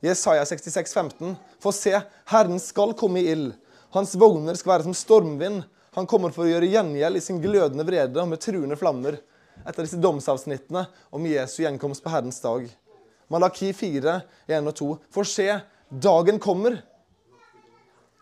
Jesaja 0.05 0.45
66, 0.45 0.93
15. 0.93 1.35
For 1.59 1.73
se, 1.73 1.97
Herren 2.29 2.59
skal 2.61 2.93
komme 2.93 3.23
i 3.23 3.31
ild. 3.31 3.55
Hans 3.97 4.13
vogner 4.15 4.53
skal 4.53 4.75
være 4.75 4.85
som 4.85 4.93
stormvind. 4.93 5.63
Han 5.97 6.05
kommer 6.05 6.29
for 6.29 6.45
å 6.45 6.51
gjøre 6.51 6.69
gjengjeld 6.69 7.17
i 7.17 7.23
sin 7.23 7.41
glødende 7.41 7.85
vrede 7.87 8.21
og 8.21 8.29
med 8.29 8.43
truende 8.43 8.77
flammer. 8.77 9.17
Etter 9.65 9.87
disse 9.87 9.97
domsavsnittene 9.97 10.85
om 11.09 11.25
Jesu 11.25 11.63
gjenkomst 11.63 12.05
på 12.05 12.13
Herrens 12.13 12.37
dag. 12.43 12.67
Malaki 13.33 13.73
4, 13.75 14.19
1 14.47 14.69
og 14.71 14.75
2. 14.79 14.89
For 15.13 15.27
se, 15.27 15.47
dagen 15.89 16.39
kommer. 16.39 16.79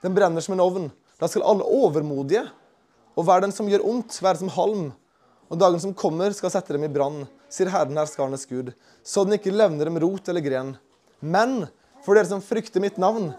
Den 0.01 0.15
brenner 0.17 0.41
som 0.41 0.55
en 0.55 0.63
ovn. 0.65 0.91
Da 1.21 1.29
skal 1.31 1.45
alle 1.47 1.65
overmodige 1.65 2.43
og 3.15 3.23
hver 3.27 3.45
den 3.45 3.53
som 3.55 3.69
gjør 3.69 3.85
ondt, 3.87 4.17
være 4.19 4.41
som 4.41 4.51
halm. 4.51 4.89
Og 5.47 5.59
dagen 5.61 5.79
som 5.79 5.93
kommer, 5.95 6.33
skal 6.35 6.51
sette 6.51 6.75
dem 6.75 6.83
i 6.87 6.91
brann, 6.91 7.23
sier 7.53 7.69
Herren 7.71 7.97
herskarnes 7.99 8.47
Gud, 8.49 8.73
så 9.05 9.23
den 9.23 9.37
ikke 9.37 9.53
levner 9.53 9.87
dem 9.87 9.99
rot 10.01 10.27
eller 10.31 10.43
gren. 10.43 10.73
Men 11.21 11.67
for 12.03 12.17
dere 12.17 12.27
som 12.27 12.43
frykter 12.43 12.83
mitt 12.83 12.97
navn, 13.01 13.31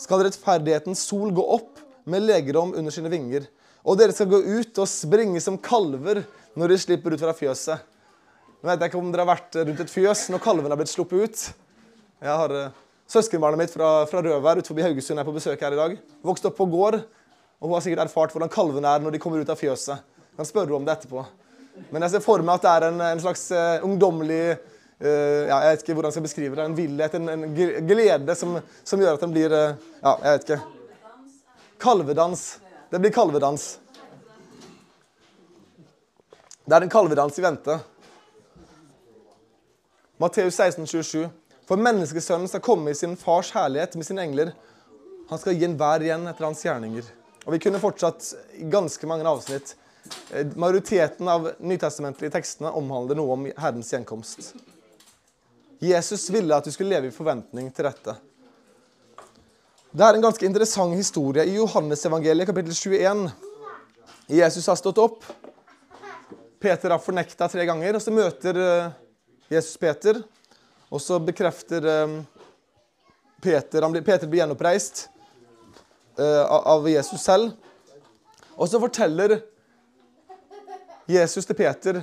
skal 0.00 0.24
rettferdighetens 0.24 1.04
sol 1.04 1.30
gå 1.36 1.44
opp 1.44 1.82
med 2.08 2.24
legedom 2.24 2.72
under 2.74 2.94
sine 2.94 3.12
vinger. 3.12 3.46
Og 3.84 4.00
dere 4.00 4.16
skal 4.16 4.28
gå 4.32 4.40
ut 4.40 4.80
og 4.80 4.88
springe 4.88 5.40
som 5.44 5.60
kalver 5.60 6.24
når 6.58 6.72
de 6.72 6.80
slipper 6.80 7.14
ut 7.14 7.22
fra 7.22 7.36
fjøset. 7.36 7.78
Nå 8.60 8.68
vet 8.68 8.82
jeg 8.82 8.90
ikke 8.90 9.00
om 9.00 9.08
dere 9.08 9.24
har 9.24 9.30
vært 9.30 9.56
rundt 9.56 9.78
et 9.80 9.90
fjøs 9.90 10.26
når 10.28 10.42
kalvene 10.44 10.68
har 10.68 10.76
blitt 10.76 10.92
sluppet 10.92 11.22
ut. 11.24 11.44
Jeg 12.20 12.40
har 12.42 12.52
uh, 12.52 12.80
Søskenbarnet 13.08 13.58
mitt 13.58 13.72
fra, 13.72 14.04
fra 14.06 14.20
Røvær 14.20 14.60
utenfor 14.60 14.84
Haugesund 14.84 15.18
er 15.18 15.24
på 15.26 15.32
besøk 15.32 15.62
her 15.64 15.72
i 15.72 15.78
dag. 15.78 15.94
Vokst 16.28 16.44
opp 16.44 16.58
på 16.58 16.66
gård, 16.68 16.98
og 17.00 17.64
hun 17.64 17.72
har 17.72 17.84
sikkert 17.86 18.04
erfart 18.04 18.34
hvordan 18.34 18.50
kalvene 18.52 18.90
er 18.92 19.00
når 19.00 19.14
de 19.14 19.20
kommer 19.22 19.40
ut 19.40 19.48
av 19.48 19.56
fjøset. 19.56 20.02
Jeg 20.28 20.36
kan 20.42 20.48
spørre 20.50 20.76
om 20.76 20.84
det 20.84 20.92
etterpå. 20.92 21.24
Men 21.88 22.04
jeg 22.04 22.12
ser 22.12 22.22
for 22.22 22.44
meg 22.44 22.60
at 22.60 22.66
det 22.66 22.74
er 22.74 22.86
en, 22.90 23.00
en 23.06 23.22
slags 23.22 23.46
uh, 23.56 23.86
ungdommelig 23.86 24.42
uh, 24.52 25.08
ja, 25.08 25.56
Jeg 25.64 25.70
vet 25.70 25.84
ikke 25.86 25.96
hvordan 25.96 26.10
jeg 26.10 26.16
skal 26.18 26.26
beskrive 26.26 26.58
det. 26.58 26.66
En 26.68 26.76
villhet, 26.76 27.16
en, 27.16 27.32
en 27.32 27.86
glede 27.88 28.36
som, 28.36 28.58
som, 28.84 29.00
gjør 29.00 29.16
at 29.16 29.24
den 29.24 29.32
blir 29.32 29.54
uh, 29.56 29.86
Ja, 30.02 30.12
jeg 30.12 30.34
vet 30.34 30.44
ikke. 30.50 30.60
Kalvedans. 31.80 32.42
Det 32.92 33.00
blir 33.00 33.14
kalvedans. 33.16 33.70
Det 36.68 36.76
er 36.76 36.84
en 36.84 36.92
kalvedans 36.92 37.40
i 37.40 37.46
vente. 37.48 37.78
Matteus 40.20 40.54
16, 40.54 40.86
27. 40.86 41.28
For 41.64 41.80
menneskesønnen 41.80 42.50
skal 42.50 42.60
komme 42.60 42.92
i 42.92 42.98
sin 42.98 43.14
fars 43.16 43.54
herlighet 43.56 43.94
med 43.96 44.04
sine 44.04 44.26
engler. 44.26 44.50
Han 45.30 45.40
skal 45.40 45.56
gi 45.56 45.64
enhver 45.64 46.04
igjen 46.04 46.26
etter 46.28 46.44
hans 46.44 46.60
gjerninger. 46.66 47.08
Og 47.46 47.54
Vi 47.54 47.60
kunne 47.64 47.80
fortsatt 47.80 48.26
ganske 48.68 49.08
mange 49.08 49.24
avsnitt. 49.24 49.72
Eh, 50.34 50.44
majoriteten 50.60 51.28
av 51.28 51.48
nytestamentlige 51.64 52.34
tekstene 52.36 52.72
omhandler 52.76 53.16
noe 53.16 53.32
om 53.38 53.48
Herrens 53.48 53.94
gjenkomst. 53.94 54.52
Jesus 55.80 56.28
ville 56.28 56.52
at 56.52 56.68
du 56.68 56.74
skulle 56.74 56.92
leve 56.92 57.08
i 57.08 57.16
forventning 57.16 57.72
til 57.72 57.88
dette. 57.88 58.18
Det 59.90 60.04
er 60.04 60.14
en 60.18 60.28
ganske 60.28 60.44
interessant 60.46 61.00
historie 61.00 61.48
i 61.48 61.56
Johannesevangeliet 61.56 62.52
kapittel 62.52 62.76
21. 62.76 63.30
Jesus 64.28 64.68
har 64.68 64.76
stått 64.76 65.00
opp. 65.00 65.24
Peter 66.60 66.92
har 66.92 67.00
fornekta 67.00 67.48
tre 67.48 67.64
ganger, 67.64 67.96
og 67.96 68.04
så 68.04 68.12
møter 68.12 68.60
eh, 68.60 68.98
Jesus 69.50 69.76
Peter. 69.80 70.22
Og 70.90 71.02
så 71.02 71.18
bekrefter 71.22 71.86
eh, 71.86 72.16
Peter 73.42 73.88
blir, 73.90 74.04
Peter 74.06 74.30
blir 74.30 74.44
gjenoppreist 74.44 75.08
av 76.20 76.84
Jesus 76.90 77.22
selv. 77.24 77.54
Og 78.60 78.68
så 78.68 78.76
forteller 78.82 79.38
Jesus 81.08 81.46
til 81.48 81.56
Peter 81.56 82.02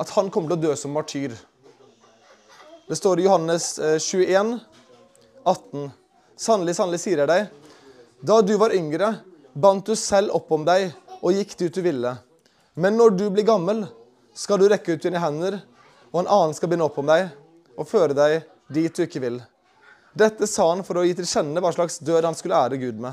at 0.00 0.12
han 0.16 0.30
kommer 0.32 0.54
til 0.54 0.56
å 0.56 0.62
dø 0.70 0.76
som 0.78 0.94
martyr. 0.96 1.34
Det 2.88 2.96
står 2.96 3.20
i 3.20 3.26
Johannes 3.26 3.74
21, 4.00 4.56
18. 5.44 5.90
Sannelig, 6.36 6.76
sannelig 6.78 7.00
sier 7.02 7.22
jeg 7.22 7.28
deg, 7.30 7.46
da 8.20 8.40
du 8.44 8.54
var 8.60 8.74
yngre, 8.76 9.14
bandt 9.56 9.88
du 9.88 9.96
selv 9.98 10.34
opp 10.36 10.50
om 10.52 10.64
deg 10.66 10.90
og 11.22 11.32
gikk 11.32 11.54
dit 11.60 11.76
du 11.76 11.80
ville. 11.84 12.12
Men 12.76 12.98
når 12.98 13.16
du 13.16 13.24
blir 13.32 13.46
gammel, 13.48 13.86
skal 14.36 14.60
du 14.60 14.66
rekke 14.68 14.96
ut 14.96 15.06
dine 15.06 15.20
hender, 15.22 15.58
og 16.12 16.22
en 16.22 16.30
annen 16.30 16.54
skal 16.56 16.70
binde 16.70 16.86
opp 16.86 16.98
om 17.00 17.08
deg 17.08 17.28
og 17.76 17.88
føre 17.88 18.16
deg 18.16 18.40
dit 18.72 18.94
du 18.94 19.04
ikke 19.04 19.22
vil. 19.22 19.40
Dette 20.16 20.48
sa 20.48 20.70
han 20.70 20.84
for 20.86 20.98
å 20.98 21.04
gi 21.04 21.14
til 21.18 21.28
kjenne 21.28 21.60
hva 21.60 21.72
slags 21.74 21.98
død 22.00 22.24
han 22.24 22.36
skulle 22.38 22.56
ære 22.56 22.80
Gud 22.80 23.00
med. 23.02 23.12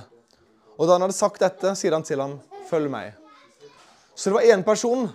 Og 0.77 0.87
da 0.87 0.95
han 0.95 1.03
hadde 1.05 1.17
sagt 1.17 1.41
dette, 1.43 1.75
sier 1.77 1.93
han 1.93 2.05
til 2.07 2.21
ham, 2.23 2.37
følg 2.69 2.89
meg. 2.91 3.13
Så 4.15 4.29
det 4.29 4.37
var 4.37 4.49
én 4.55 4.63
person 4.65 5.09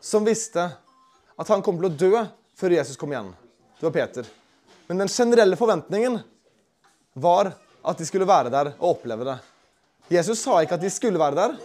som 0.00 0.24
visste 0.24 0.68
at 1.36 1.50
han 1.52 1.64
kom 1.64 1.80
til 1.80 1.88
å 1.88 1.96
dø 1.96 2.24
før 2.56 2.76
Jesus 2.78 2.96
kom 3.00 3.12
igjen. 3.12 3.32
Det 3.76 3.88
var 3.88 3.96
Peter. 3.96 4.28
Men 4.86 5.02
den 5.02 5.12
generelle 5.12 5.58
forventningen 5.58 6.20
var 7.18 7.50
at 7.86 7.98
de 7.98 8.06
skulle 8.06 8.28
være 8.28 8.52
der 8.52 8.72
og 8.76 8.94
oppleve 8.94 9.26
det. 9.26 9.36
Jesus 10.12 10.40
sa 10.44 10.60
ikke 10.62 10.78
at 10.78 10.84
de 10.84 10.90
skulle 10.92 11.20
være 11.20 11.38
der, 11.38 11.56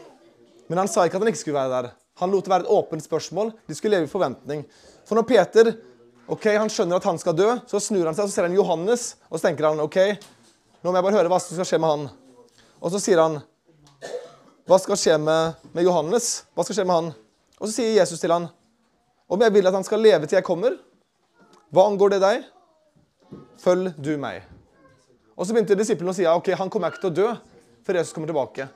men 0.67 0.82
han 0.82 0.89
sa 0.89 1.06
ikke 1.06 1.19
at 1.19 1.24
han 1.26 1.32
ikke 1.32 1.43
skulle 1.43 1.60
være 1.60 1.76
der. 1.76 1.91
Han 2.21 2.34
lot 2.34 2.45
det 2.45 2.52
være 2.52 2.65
et 2.65 2.74
åpent 2.74 3.04
spørsmål. 3.04 3.54
De 3.67 3.76
skulle 3.78 3.97
leve 3.97 4.10
i 4.10 4.12
forventning. 4.12 4.65
For 5.12 5.19
når 5.19 5.26
Peter 5.28 5.67
ok, 6.32 6.45
han 6.56 6.69
skjønner 6.71 7.02
at 7.02 7.06
han 7.10 7.17
skal 7.19 7.36
dø, 7.36 7.47
så 7.67 7.82
snur 7.84 8.06
han 8.08 8.15
seg 8.15 8.30
og 8.30 8.32
ser 8.32 8.45
han 8.47 8.54
Johannes 8.56 9.02
og 9.28 9.34
så 9.36 9.50
tenker 9.50 9.65
han, 9.67 9.82
ok, 9.84 9.97
nå 10.80 10.88
må 10.88 10.93
jeg 10.95 11.04
bare 11.04 11.17
høre 11.17 11.32
hva 11.34 11.39
som 11.43 11.58
skal 11.58 11.67
skje 11.67 11.80
med 11.84 11.91
han. 11.91 12.06
Og 12.80 12.93
så 12.93 13.02
sier 13.04 13.19
han 13.19 13.36
hva 14.71 14.78
skal 14.80 14.95
skje 14.95 15.17
med, 15.19 15.58
med, 15.74 15.84
Johannes? 15.84 16.30
Hva 16.56 16.63
skal 16.63 16.78
skje 16.78 16.86
med 16.88 16.95
han? 16.95 17.10
Og 17.60 17.65
så 17.65 17.74
sier 17.74 17.97
Jesus 17.97 18.24
til 18.24 18.32
han, 18.32 18.45
om 19.28 19.43
jeg 19.43 19.52
vil 19.58 19.67
at 19.67 19.76
han 19.76 19.84
skal 19.84 20.00
leve 20.00 20.30
til 20.32 20.38
jeg 20.39 20.47
kommer, 20.47 20.80
hva 21.76 21.86
angår 21.91 22.15
det 22.15 22.21
deg? 22.24 22.47
Følg 23.60 23.91
du 24.00 24.13
meg. 24.21 24.47
Og 25.36 25.43
så 25.43 25.52
begynte 25.52 25.76
disiplene 25.76 26.15
å 26.15 26.19
si 26.21 26.30
ok, 26.30 26.54
han 26.56 26.71
kommer 26.71 26.95
ikke 26.95 27.04
til 27.04 27.12
å 27.12 27.17
dø 27.19 27.28
før 27.84 28.00
Jesus 28.00 28.15
kommer 28.15 28.32
tilbake. 28.32 28.69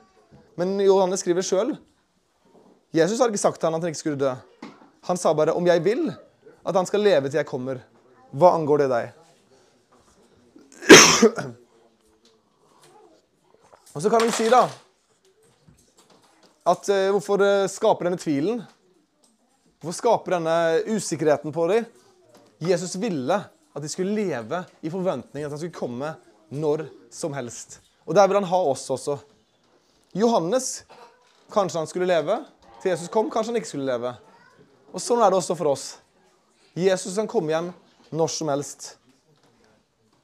Men 0.60 0.76
Johannes 0.84 1.24
skriver 1.24 1.48
sjøl 1.48 1.78
Jesus 2.92 3.24
har 3.24 3.32
ikke 3.32 3.40
sagt 3.46 3.56
til 3.56 3.70
han 3.70 3.80
at 3.80 3.88
han 3.88 3.96
ikke 3.96 4.04
skulle 4.04 4.20
dø. 4.20 4.36
Han 5.08 5.16
sa 5.16 5.32
bare 5.32 5.56
om 5.56 5.64
jeg 5.64 5.80
vil 5.80 6.08
at 6.66 6.74
han 6.74 6.88
skal 6.88 7.04
leve 7.06 7.30
til 7.30 7.38
jeg 7.38 7.48
kommer. 7.48 7.78
Hva 8.34 8.48
angår 8.56 8.78
det 8.82 8.88
deg? 8.90 9.06
Og 13.96 14.02
så 14.02 14.10
kan 14.12 14.20
vi 14.26 14.34
si, 14.34 14.50
da 14.52 14.66
at 16.66 16.88
uh, 16.90 17.12
Hvorfor 17.14 17.42
uh, 17.42 17.68
skaper 17.70 18.08
denne 18.08 18.18
tvilen? 18.20 18.62
Hvorfor 19.78 19.98
skaper 20.00 20.36
denne 20.36 20.56
usikkerheten 20.96 21.54
på 21.54 21.66
dem? 21.70 21.86
Jesus 22.58 22.96
ville 22.98 23.36
at 23.76 23.84
de 23.84 23.90
skulle 23.92 24.16
leve 24.16 24.62
i 24.80 24.90
forventning 24.90 25.44
at 25.44 25.52
han 25.52 25.60
skulle 25.60 25.76
komme 25.76 26.14
når 26.48 26.86
som 27.12 27.34
helst. 27.36 27.78
Og 28.06 28.16
der 28.16 28.26
vil 28.26 28.38
han 28.40 28.48
ha 28.48 28.60
oss 28.70 28.86
også. 28.90 29.18
Johannes 30.16 30.86
kanskje 31.52 31.82
han 31.82 31.90
skulle 31.90 32.08
leve 32.08 32.40
til 32.80 32.94
Jesus 32.94 33.12
kom, 33.12 33.28
kanskje 33.30 33.52
han 33.52 33.60
ikke 33.60 33.70
skulle 33.74 33.90
leve. 33.90 34.14
Og 34.94 35.02
sånn 35.02 35.20
er 35.20 35.30
det 35.30 35.38
også 35.38 35.58
for 35.58 35.74
oss. 35.74 35.86
Jesus 36.76 37.16
kan 37.16 37.28
komme 37.30 37.54
hjem 37.54 37.72
når 38.12 38.30
som 38.34 38.50
helst. 38.52 38.96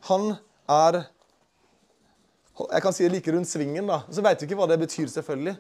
Han 0.09 0.35
er 0.69 1.05
Jeg 2.73 2.83
kan 2.85 2.93
si 2.93 3.07
det 3.07 3.15
like 3.15 3.33
rundt 3.33 3.49
svingen, 3.49 3.87
da. 3.89 4.03
Så 4.13 4.23
veit 4.23 4.43
vi 4.43 4.47
ikke 4.47 4.59
hva 4.61 4.67
det 4.69 4.77
betyr, 4.79 5.09
selvfølgelig. 5.09 5.55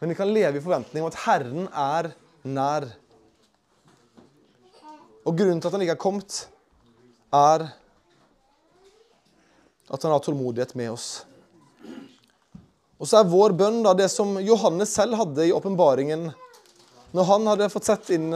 Men 0.00 0.10
vi 0.10 0.16
kan 0.18 0.32
leve 0.34 0.58
i 0.58 0.64
forventning 0.64 1.04
om 1.04 1.08
at 1.08 1.20
Herren 1.22 1.68
er 1.70 2.08
nær. 2.42 2.88
Og 5.22 5.38
grunnen 5.38 5.62
til 5.62 5.70
at 5.70 5.76
han 5.76 5.84
ikke 5.86 5.94
er 5.94 6.02
kommet, 6.02 6.40
er 7.32 7.68
at 9.86 10.02
han 10.02 10.12
har 10.12 10.26
tålmodighet 10.26 10.74
med 10.76 10.90
oss. 10.96 11.08
Og 12.98 13.06
så 13.08 13.20
er 13.20 13.30
vår 13.30 13.54
bønn 13.56 13.80
da 13.86 13.94
det 13.96 14.10
som 14.12 14.34
Johannes 14.42 14.92
selv 14.98 15.16
hadde 15.22 15.46
i 15.46 15.54
åpenbaringen. 15.54 16.28
Når 17.14 17.30
han 17.30 17.50
hadde 17.52 17.70
fått 17.72 17.88
sett 17.88 18.10
inn 18.18 18.34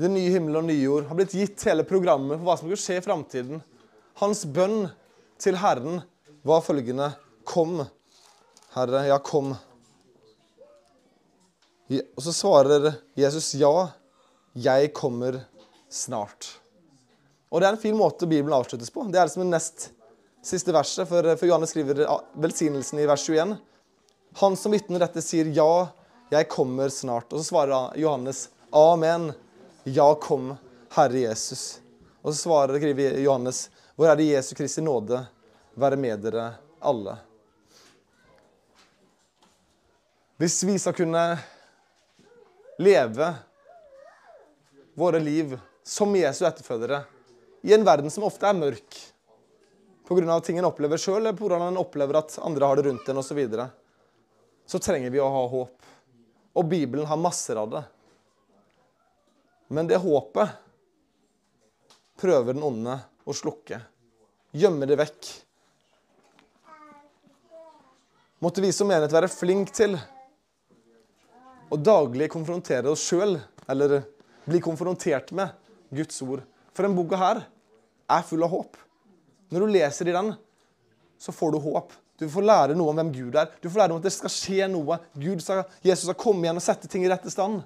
det 0.00 0.10
nye 0.10 0.32
himmel 0.34 0.58
og 0.58 0.66
nye 0.66 0.82
jord, 0.82 1.06
har 1.08 1.18
blitt 1.18 1.36
gitt 1.36 1.64
hele 1.68 1.84
programmet 1.86 2.38
for 2.38 2.48
hva 2.48 2.56
som 2.58 2.66
skulle 2.66 2.82
skje 2.82 2.98
i 2.98 3.04
framtiden. 3.04 3.60
Hans 4.20 4.42
bønn 4.46 4.88
til 5.42 5.58
Herren 5.60 6.02
var 6.46 6.64
følgende 6.66 7.12
Kom, 7.44 7.82
Herre, 8.74 9.04
ja, 9.06 9.18
kom. 9.20 9.52
Og 11.92 12.22
så 12.24 12.32
svarer 12.32 12.94
Jesus 13.18 13.52
ja, 13.60 13.90
jeg 14.56 14.94
kommer 14.96 15.42
snart. 15.92 16.54
Og 17.52 17.60
Det 17.60 17.68
er 17.68 17.76
en 17.76 17.84
fin 17.84 17.96
måte 17.96 18.26
Bibelen 18.26 18.56
avsluttes 18.56 18.90
på. 18.90 19.04
Det 19.12 19.20
er 19.20 19.28
liksom 19.28 19.44
det 19.44 19.52
nest 19.52 19.90
siste 20.44 20.72
verset, 20.74 21.06
for, 21.08 21.28
for 21.36 21.46
Johannes 21.46 21.70
skriver 21.70 22.02
velsignelsen 22.40 22.98
i 22.98 23.06
vers 23.06 23.28
21. 23.28 23.54
Han 24.40 24.56
som 24.58 24.74
vitner 24.74 25.04
dette, 25.04 25.22
sier 25.22 25.52
ja, 25.54 25.86
jeg 26.32 26.48
kommer 26.50 26.90
snart. 26.90 27.30
Og 27.30 27.38
så 27.38 27.52
svarer 27.52 27.94
Johannes 28.00 28.48
amen. 28.74 29.30
Ja, 29.86 30.14
kom, 30.14 30.54
Herre 30.94 31.18
Jesus. 31.18 31.80
Og 32.22 32.32
så 32.32 32.38
svarer 32.40 32.78
skriver 32.80 33.18
Johannes, 33.20 33.66
er 34.00 34.16
det 34.16 34.30
Jesu 34.30 34.54
Kristi 34.56 34.80
nåde 34.80 35.18
være 35.76 35.98
med 36.00 36.22
dere 36.24 36.46
alle. 36.80 37.18
Hvis 40.40 40.56
vi 40.64 40.78
skal 40.80 40.96
kunne 40.96 41.24
leve 42.80 43.28
våre 44.96 45.20
liv 45.20 45.52
som 45.84 46.16
Jesu 46.16 46.46
etterfølgere 46.48 47.02
i 47.60 47.76
en 47.76 47.84
verden 47.84 48.08
som 48.10 48.24
ofte 48.24 48.48
er 48.48 48.56
mørk 48.56 49.00
pga. 50.08 50.40
ting 50.40 50.58
en 50.58 50.70
opplever 50.72 50.96
sjøl, 50.96 51.20
eller 51.20 51.36
pga. 51.36 51.60
en 51.60 51.76
opplever 51.76 52.22
at 52.22 52.38
andre 52.40 52.66
har 52.66 52.76
det 52.76 52.88
rundt 52.88 53.08
en 53.08 53.20
osv., 53.20 53.44
så, 53.52 53.68
så 54.66 54.78
trenger 54.78 55.12
vi 55.12 55.20
å 55.20 55.28
ha 55.28 55.44
håp. 55.48 55.92
Og 56.54 56.64
Bibelen 56.72 57.04
har 57.06 57.20
masser 57.20 57.60
av 57.60 57.68
det. 57.70 57.84
Men 59.74 59.88
det 59.90 59.98
håpet 59.98 60.54
prøver 62.20 62.54
den 62.54 62.62
onde 62.62 62.94
å 63.26 63.34
slukke. 63.34 63.80
Gjemme 64.54 64.86
det 64.86 65.00
vekk. 65.00 65.30
Måtte 68.44 68.62
vi 68.62 68.70
som 68.76 68.86
menighet 68.86 69.14
være 69.14 69.30
flink 69.32 69.72
til 69.74 69.96
å 71.72 71.80
daglig 71.80 72.28
konfrontere 72.30 72.92
oss 72.92 73.02
sjøl, 73.08 73.38
eller 73.66 74.04
bli 74.44 74.60
konfrontert 74.62 75.32
med 75.34 75.50
Guds 75.90 76.20
ord. 76.22 76.44
For 76.76 76.84
denne 76.84 76.98
boka 76.98 77.18
her 77.18 77.42
er 78.14 78.26
full 78.28 78.44
av 78.46 78.52
håp. 78.52 78.78
Når 79.50 79.64
du 79.64 79.74
leser 79.74 80.10
i 80.10 80.14
den, 80.14 80.34
så 81.18 81.34
får 81.34 81.54
du 81.54 81.62
håp. 81.64 81.94
Du 82.20 82.28
får 82.30 82.46
lære 82.46 82.76
noe 82.78 82.92
om 82.92 83.00
hvem 83.00 83.10
Gud 83.14 83.38
er. 83.40 83.50
Du 83.58 83.66
får 83.66 83.80
lære 83.80 83.94
om 83.96 84.02
at 84.02 84.06
det 84.06 84.14
skal 84.14 84.30
skje 84.30 84.68
noe. 84.70 85.00
Gud 85.18 85.42
sa, 85.42 85.64
Jesus 85.82 86.06
skal 86.06 86.20
komme 86.20 86.46
igjen 86.46 86.60
og 86.60 86.66
sette 86.66 86.90
ting 86.90 87.06
i 87.06 87.10
rette 87.10 87.32
stand. 87.32 87.64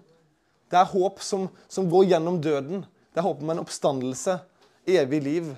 Det 0.69 0.77
er 0.77 0.91
håp 0.91 1.23
som, 1.25 1.49
som 1.69 1.89
går 1.91 2.11
gjennom 2.13 2.41
døden. 2.45 2.85
Det 3.13 3.21
er 3.21 3.27
håp 3.27 3.41
om 3.43 3.53
en 3.55 3.63
oppstandelse, 3.63 4.39
evig 4.89 5.23
liv. 5.25 5.53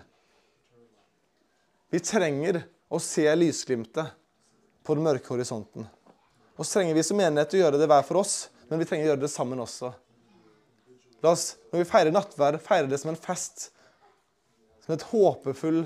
Vi 1.91 2.01
trenger 2.03 2.63
å 2.91 3.01
se 3.03 3.27
lysglimtet 3.35 4.15
på 4.87 4.95
den 4.95 5.07
mørke 5.07 5.35
horisonten. 5.35 5.89
Og 6.57 6.67
så 6.67 6.79
trenger 6.79 6.97
vi 6.97 7.05
som 7.07 7.19
menighet 7.19 7.57
å 7.57 7.63
gjøre 7.65 7.81
det 7.81 7.89
hver 7.91 8.07
for 8.07 8.21
oss, 8.23 8.49
men 8.71 8.79
vi 8.79 8.87
trenger 8.87 9.09
å 9.09 9.13
gjøre 9.13 9.25
det 9.25 9.33
sammen 9.33 9.63
også. 9.63 9.91
La 11.21 11.35
oss, 11.35 11.55
når 11.73 11.83
vi 11.83 11.91
feirer 11.91 12.15
nattverd, 12.15 12.61
feire 12.65 12.89
det 12.89 13.01
som 13.03 13.11
en 13.13 13.19
fest. 13.19 13.71
Som 14.85 14.95
et 14.95 15.07
håpefull 15.11 15.83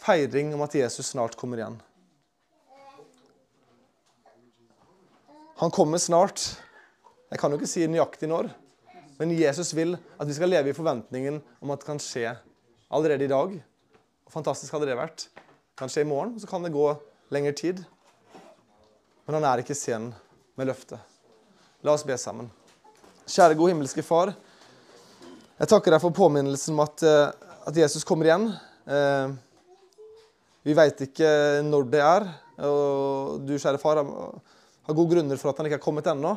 feiring 0.00 0.54
om 0.56 0.64
at 0.64 0.74
Jesus 0.78 1.12
snart 1.12 1.36
kommer 1.36 1.60
igjen. 1.60 1.76
Han 5.60 5.72
kommer 5.74 6.00
snart. 6.00 6.40
Jeg 7.30 7.38
kan 7.38 7.52
jo 7.52 7.58
ikke 7.60 7.70
si 7.70 7.86
nøyaktig 7.86 8.26
når. 8.30 8.48
Men 9.20 9.34
Jesus 9.36 9.70
vil 9.76 9.94
at 10.18 10.26
vi 10.26 10.34
skal 10.34 10.50
leve 10.50 10.72
i 10.72 10.76
forventningen 10.76 11.38
om 11.62 11.70
at 11.70 11.82
det 11.82 11.86
kan 11.86 12.00
skje 12.02 12.32
allerede 12.90 13.26
i 13.26 13.30
dag. 13.30 13.52
Fantastisk 14.32 14.74
hadde 14.74 14.88
det 14.88 14.98
vært. 14.98 15.28
Det 15.36 15.78
kan 15.78 15.92
skje 15.92 16.02
i 16.02 16.08
morgen, 16.10 16.34
så 16.40 16.48
kan 16.50 16.64
det 16.64 16.72
gå 16.74 16.86
lengre 17.30 17.54
tid. 17.54 17.84
Men 19.26 19.38
han 19.38 19.46
er 19.46 19.62
ikke 19.62 19.78
sen 19.78 20.10
med 20.58 20.70
løftet. 20.70 20.98
La 21.86 21.94
oss 21.94 22.04
be 22.04 22.16
sammen. 22.18 22.50
Kjære 23.30 23.54
gode 23.54 23.76
himmelske 23.76 24.02
Far. 24.02 24.34
Jeg 25.60 25.68
takker 25.68 25.92
deg 25.92 26.02
for 26.02 26.16
påminnelsen 26.16 26.74
om 26.74 26.82
at, 26.82 27.02
eh, 27.04 27.30
at 27.68 27.76
Jesus 27.76 28.04
kommer 28.08 28.26
igjen. 28.26 28.48
Eh, 28.88 29.32
vi 30.64 30.74
veit 30.74 30.98
ikke 31.04 31.28
når 31.64 31.90
det 31.92 32.00
er. 32.00 32.26
Og 32.66 33.40
du, 33.44 33.54
kjære 33.54 33.80
far, 33.80 34.00
har 34.00 34.96
gode 34.96 35.14
grunner 35.14 35.38
for 35.40 35.52
at 35.52 35.60
han 35.60 35.68
ikke 35.68 35.78
er 35.78 35.84
kommet 35.84 36.08
ennå. 36.10 36.34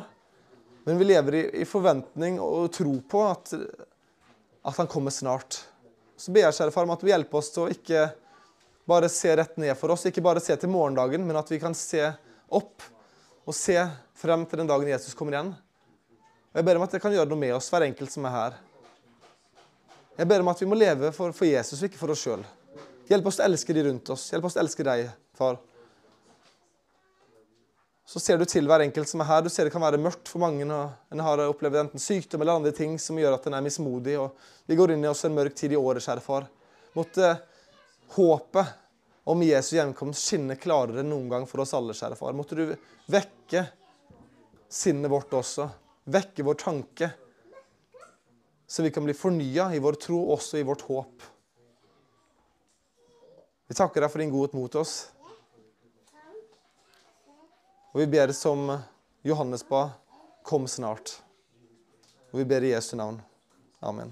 Men 0.84 0.98
vi 1.00 1.06
lever 1.08 1.34
i, 1.34 1.42
i 1.62 1.64
forventning 1.68 2.36
og 2.42 2.72
tro 2.72 2.92
på 3.08 3.22
at, 3.24 3.54
at, 3.54 4.76
han 4.76 4.90
kommer 4.90 5.14
snart. 5.14 5.62
Så 6.16 6.32
ber 6.32 6.44
jeg, 6.44 6.56
kjære 6.58 6.74
far, 6.74 6.84
om 6.84 6.92
at 6.94 7.00
du 7.00 7.08
hjelper 7.08 7.40
oss 7.40 7.48
til 7.54 7.64
å 7.64 7.72
ikke 7.72 8.08
bare 8.88 9.08
se 9.08 9.32
rett 9.36 9.56
ned 9.60 9.72
for 9.80 9.94
oss, 9.94 10.04
ikke 10.08 10.24
bare 10.24 10.42
se 10.44 10.56
til 10.60 10.72
morgendagen, 10.72 11.24
men 11.24 11.40
at 11.40 11.48
vi 11.50 11.60
kan 11.62 11.76
se 11.76 12.04
opp 12.52 12.84
og 13.44 13.56
se 13.56 13.78
frem 14.16 14.44
til 14.48 14.60
den 14.60 14.68
dagen 14.68 14.92
Jesus 14.92 15.16
kommer 15.16 15.36
igjen. 15.36 15.54
Og 16.52 16.60
Jeg 16.60 16.68
ber 16.68 16.78
om 16.78 16.84
at 16.84 16.92
det 16.94 17.00
kan 17.02 17.16
gjøre 17.16 17.32
noe 17.32 17.40
med 17.40 17.56
oss, 17.56 17.70
hver 17.72 17.88
enkelt 17.88 18.12
som 18.12 18.28
er 18.28 18.36
her. 18.36 18.60
Jeg 20.14 20.28
ber 20.30 20.44
om 20.44 20.52
at 20.52 20.60
vi 20.60 20.68
må 20.70 20.76
leve 20.78 21.10
for, 21.16 21.32
for 21.34 21.48
Jesus 21.48 21.80
og 21.80 21.88
ikke 21.88 21.98
for 21.98 22.12
oss 22.14 22.22
sjøl. 22.22 22.44
Hjelp 23.08 23.26
oss 23.28 23.40
til 23.40 23.44
å 23.44 23.48
elske 23.50 23.74
de 23.74 23.82
rundt 23.88 24.12
oss. 24.14 24.28
Hjelp 24.32 24.46
oss 24.46 24.54
til 24.54 24.62
å 24.62 24.64
elske 24.68 24.86
deg, 24.86 25.08
far. 25.36 25.58
Så 28.04 28.20
ser 28.20 28.38
du 28.38 28.44
til 28.44 28.66
hver 28.68 28.84
enkelt 28.84 29.08
som 29.08 29.22
er 29.24 29.28
her. 29.30 29.44
Du 29.44 29.48
ser 29.52 29.64
det 29.64 29.72
kan 29.72 29.82
være 29.82 30.00
mørkt 30.00 30.28
for 30.28 30.42
mange. 30.42 30.66
og 30.68 31.12
En 31.12 31.22
har 31.24 31.44
opplevd 31.46 31.80
enten 31.86 32.02
sykdom 32.02 32.44
eller 32.44 32.60
andre 32.60 32.72
ting 32.76 32.98
som 33.00 33.18
gjør 33.18 33.38
at 33.38 33.46
en 33.48 33.56
er 33.56 33.64
mismodig. 33.64 34.18
og 34.20 34.36
Vi 34.68 34.76
går 34.76 34.92
inn 34.92 35.04
i 35.04 35.08
oss 35.08 35.24
en 35.24 35.36
mørk 35.36 35.56
tid 35.56 35.72
i 35.72 35.80
året, 35.80 36.04
kjære 36.04 36.24
far. 36.24 36.48
Måtte 36.94 37.30
håpet 38.14 38.74
om 39.24 39.40
Jesu 39.42 39.76
hjemkomst 39.78 40.28
skinne 40.28 40.58
klarere 40.60 41.00
enn 41.00 41.08
noen 41.08 41.30
gang 41.32 41.48
for 41.48 41.64
oss 41.64 41.72
alle, 41.74 41.96
kjære 41.96 42.18
far. 42.20 42.36
Måtte 42.36 42.58
du 42.60 42.76
vekke 43.08 43.64
sinnet 44.68 45.10
vårt 45.10 45.32
også 45.32 45.70
vekke 46.04 46.44
vår 46.44 46.58
tanke, 46.60 47.10
så 48.66 48.82
vi 48.82 48.90
kan 48.90 49.04
bli 49.04 49.14
fornya 49.16 49.70
i 49.74 49.80
vår 49.80 49.98
tro, 50.00 50.20
også 50.34 50.58
i 50.60 50.66
vårt 50.66 50.84
håp. 50.88 51.22
Vi 53.68 53.76
takker 53.76 54.04
deg 54.04 54.12
for 54.12 54.20
din 54.20 54.32
godhet 54.32 54.56
mot 54.56 54.74
oss. 54.76 54.94
Og 57.94 58.00
vi 58.00 58.06
ber 58.06 58.32
som 58.32 58.78
Johannes 59.22 59.68
ba, 59.68 59.90
kom 60.42 60.66
snart. 60.66 61.22
Og 62.32 62.40
vi 62.40 62.44
ber 62.44 62.66
i 62.66 62.72
Jesu 62.72 62.96
navn. 62.96 63.20
Amen. 63.78 64.10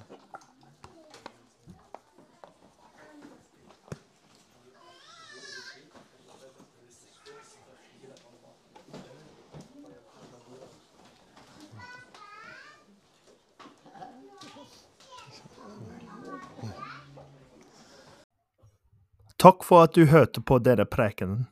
Takk 19.43 19.65
for 19.67 19.83
at 19.83 19.99
du 19.99 20.07
hørte 20.07 20.39
på 20.39 20.63
denne 20.63 20.87
prekenen. 20.87 21.49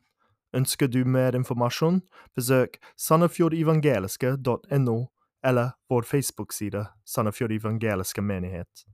Ønsker 0.56 0.90
du 0.90 1.04
mer 1.06 1.36
informasjon, 1.38 2.00
besøk 2.34 2.80
sandefjordevangeliske.no 2.98 4.98
eller 5.46 5.70
vår 5.88 6.02
Facebook-side 6.02 6.86
Sandefjord 7.06 7.52
Evangeliske 7.52 8.22
Menighet. 8.22 8.84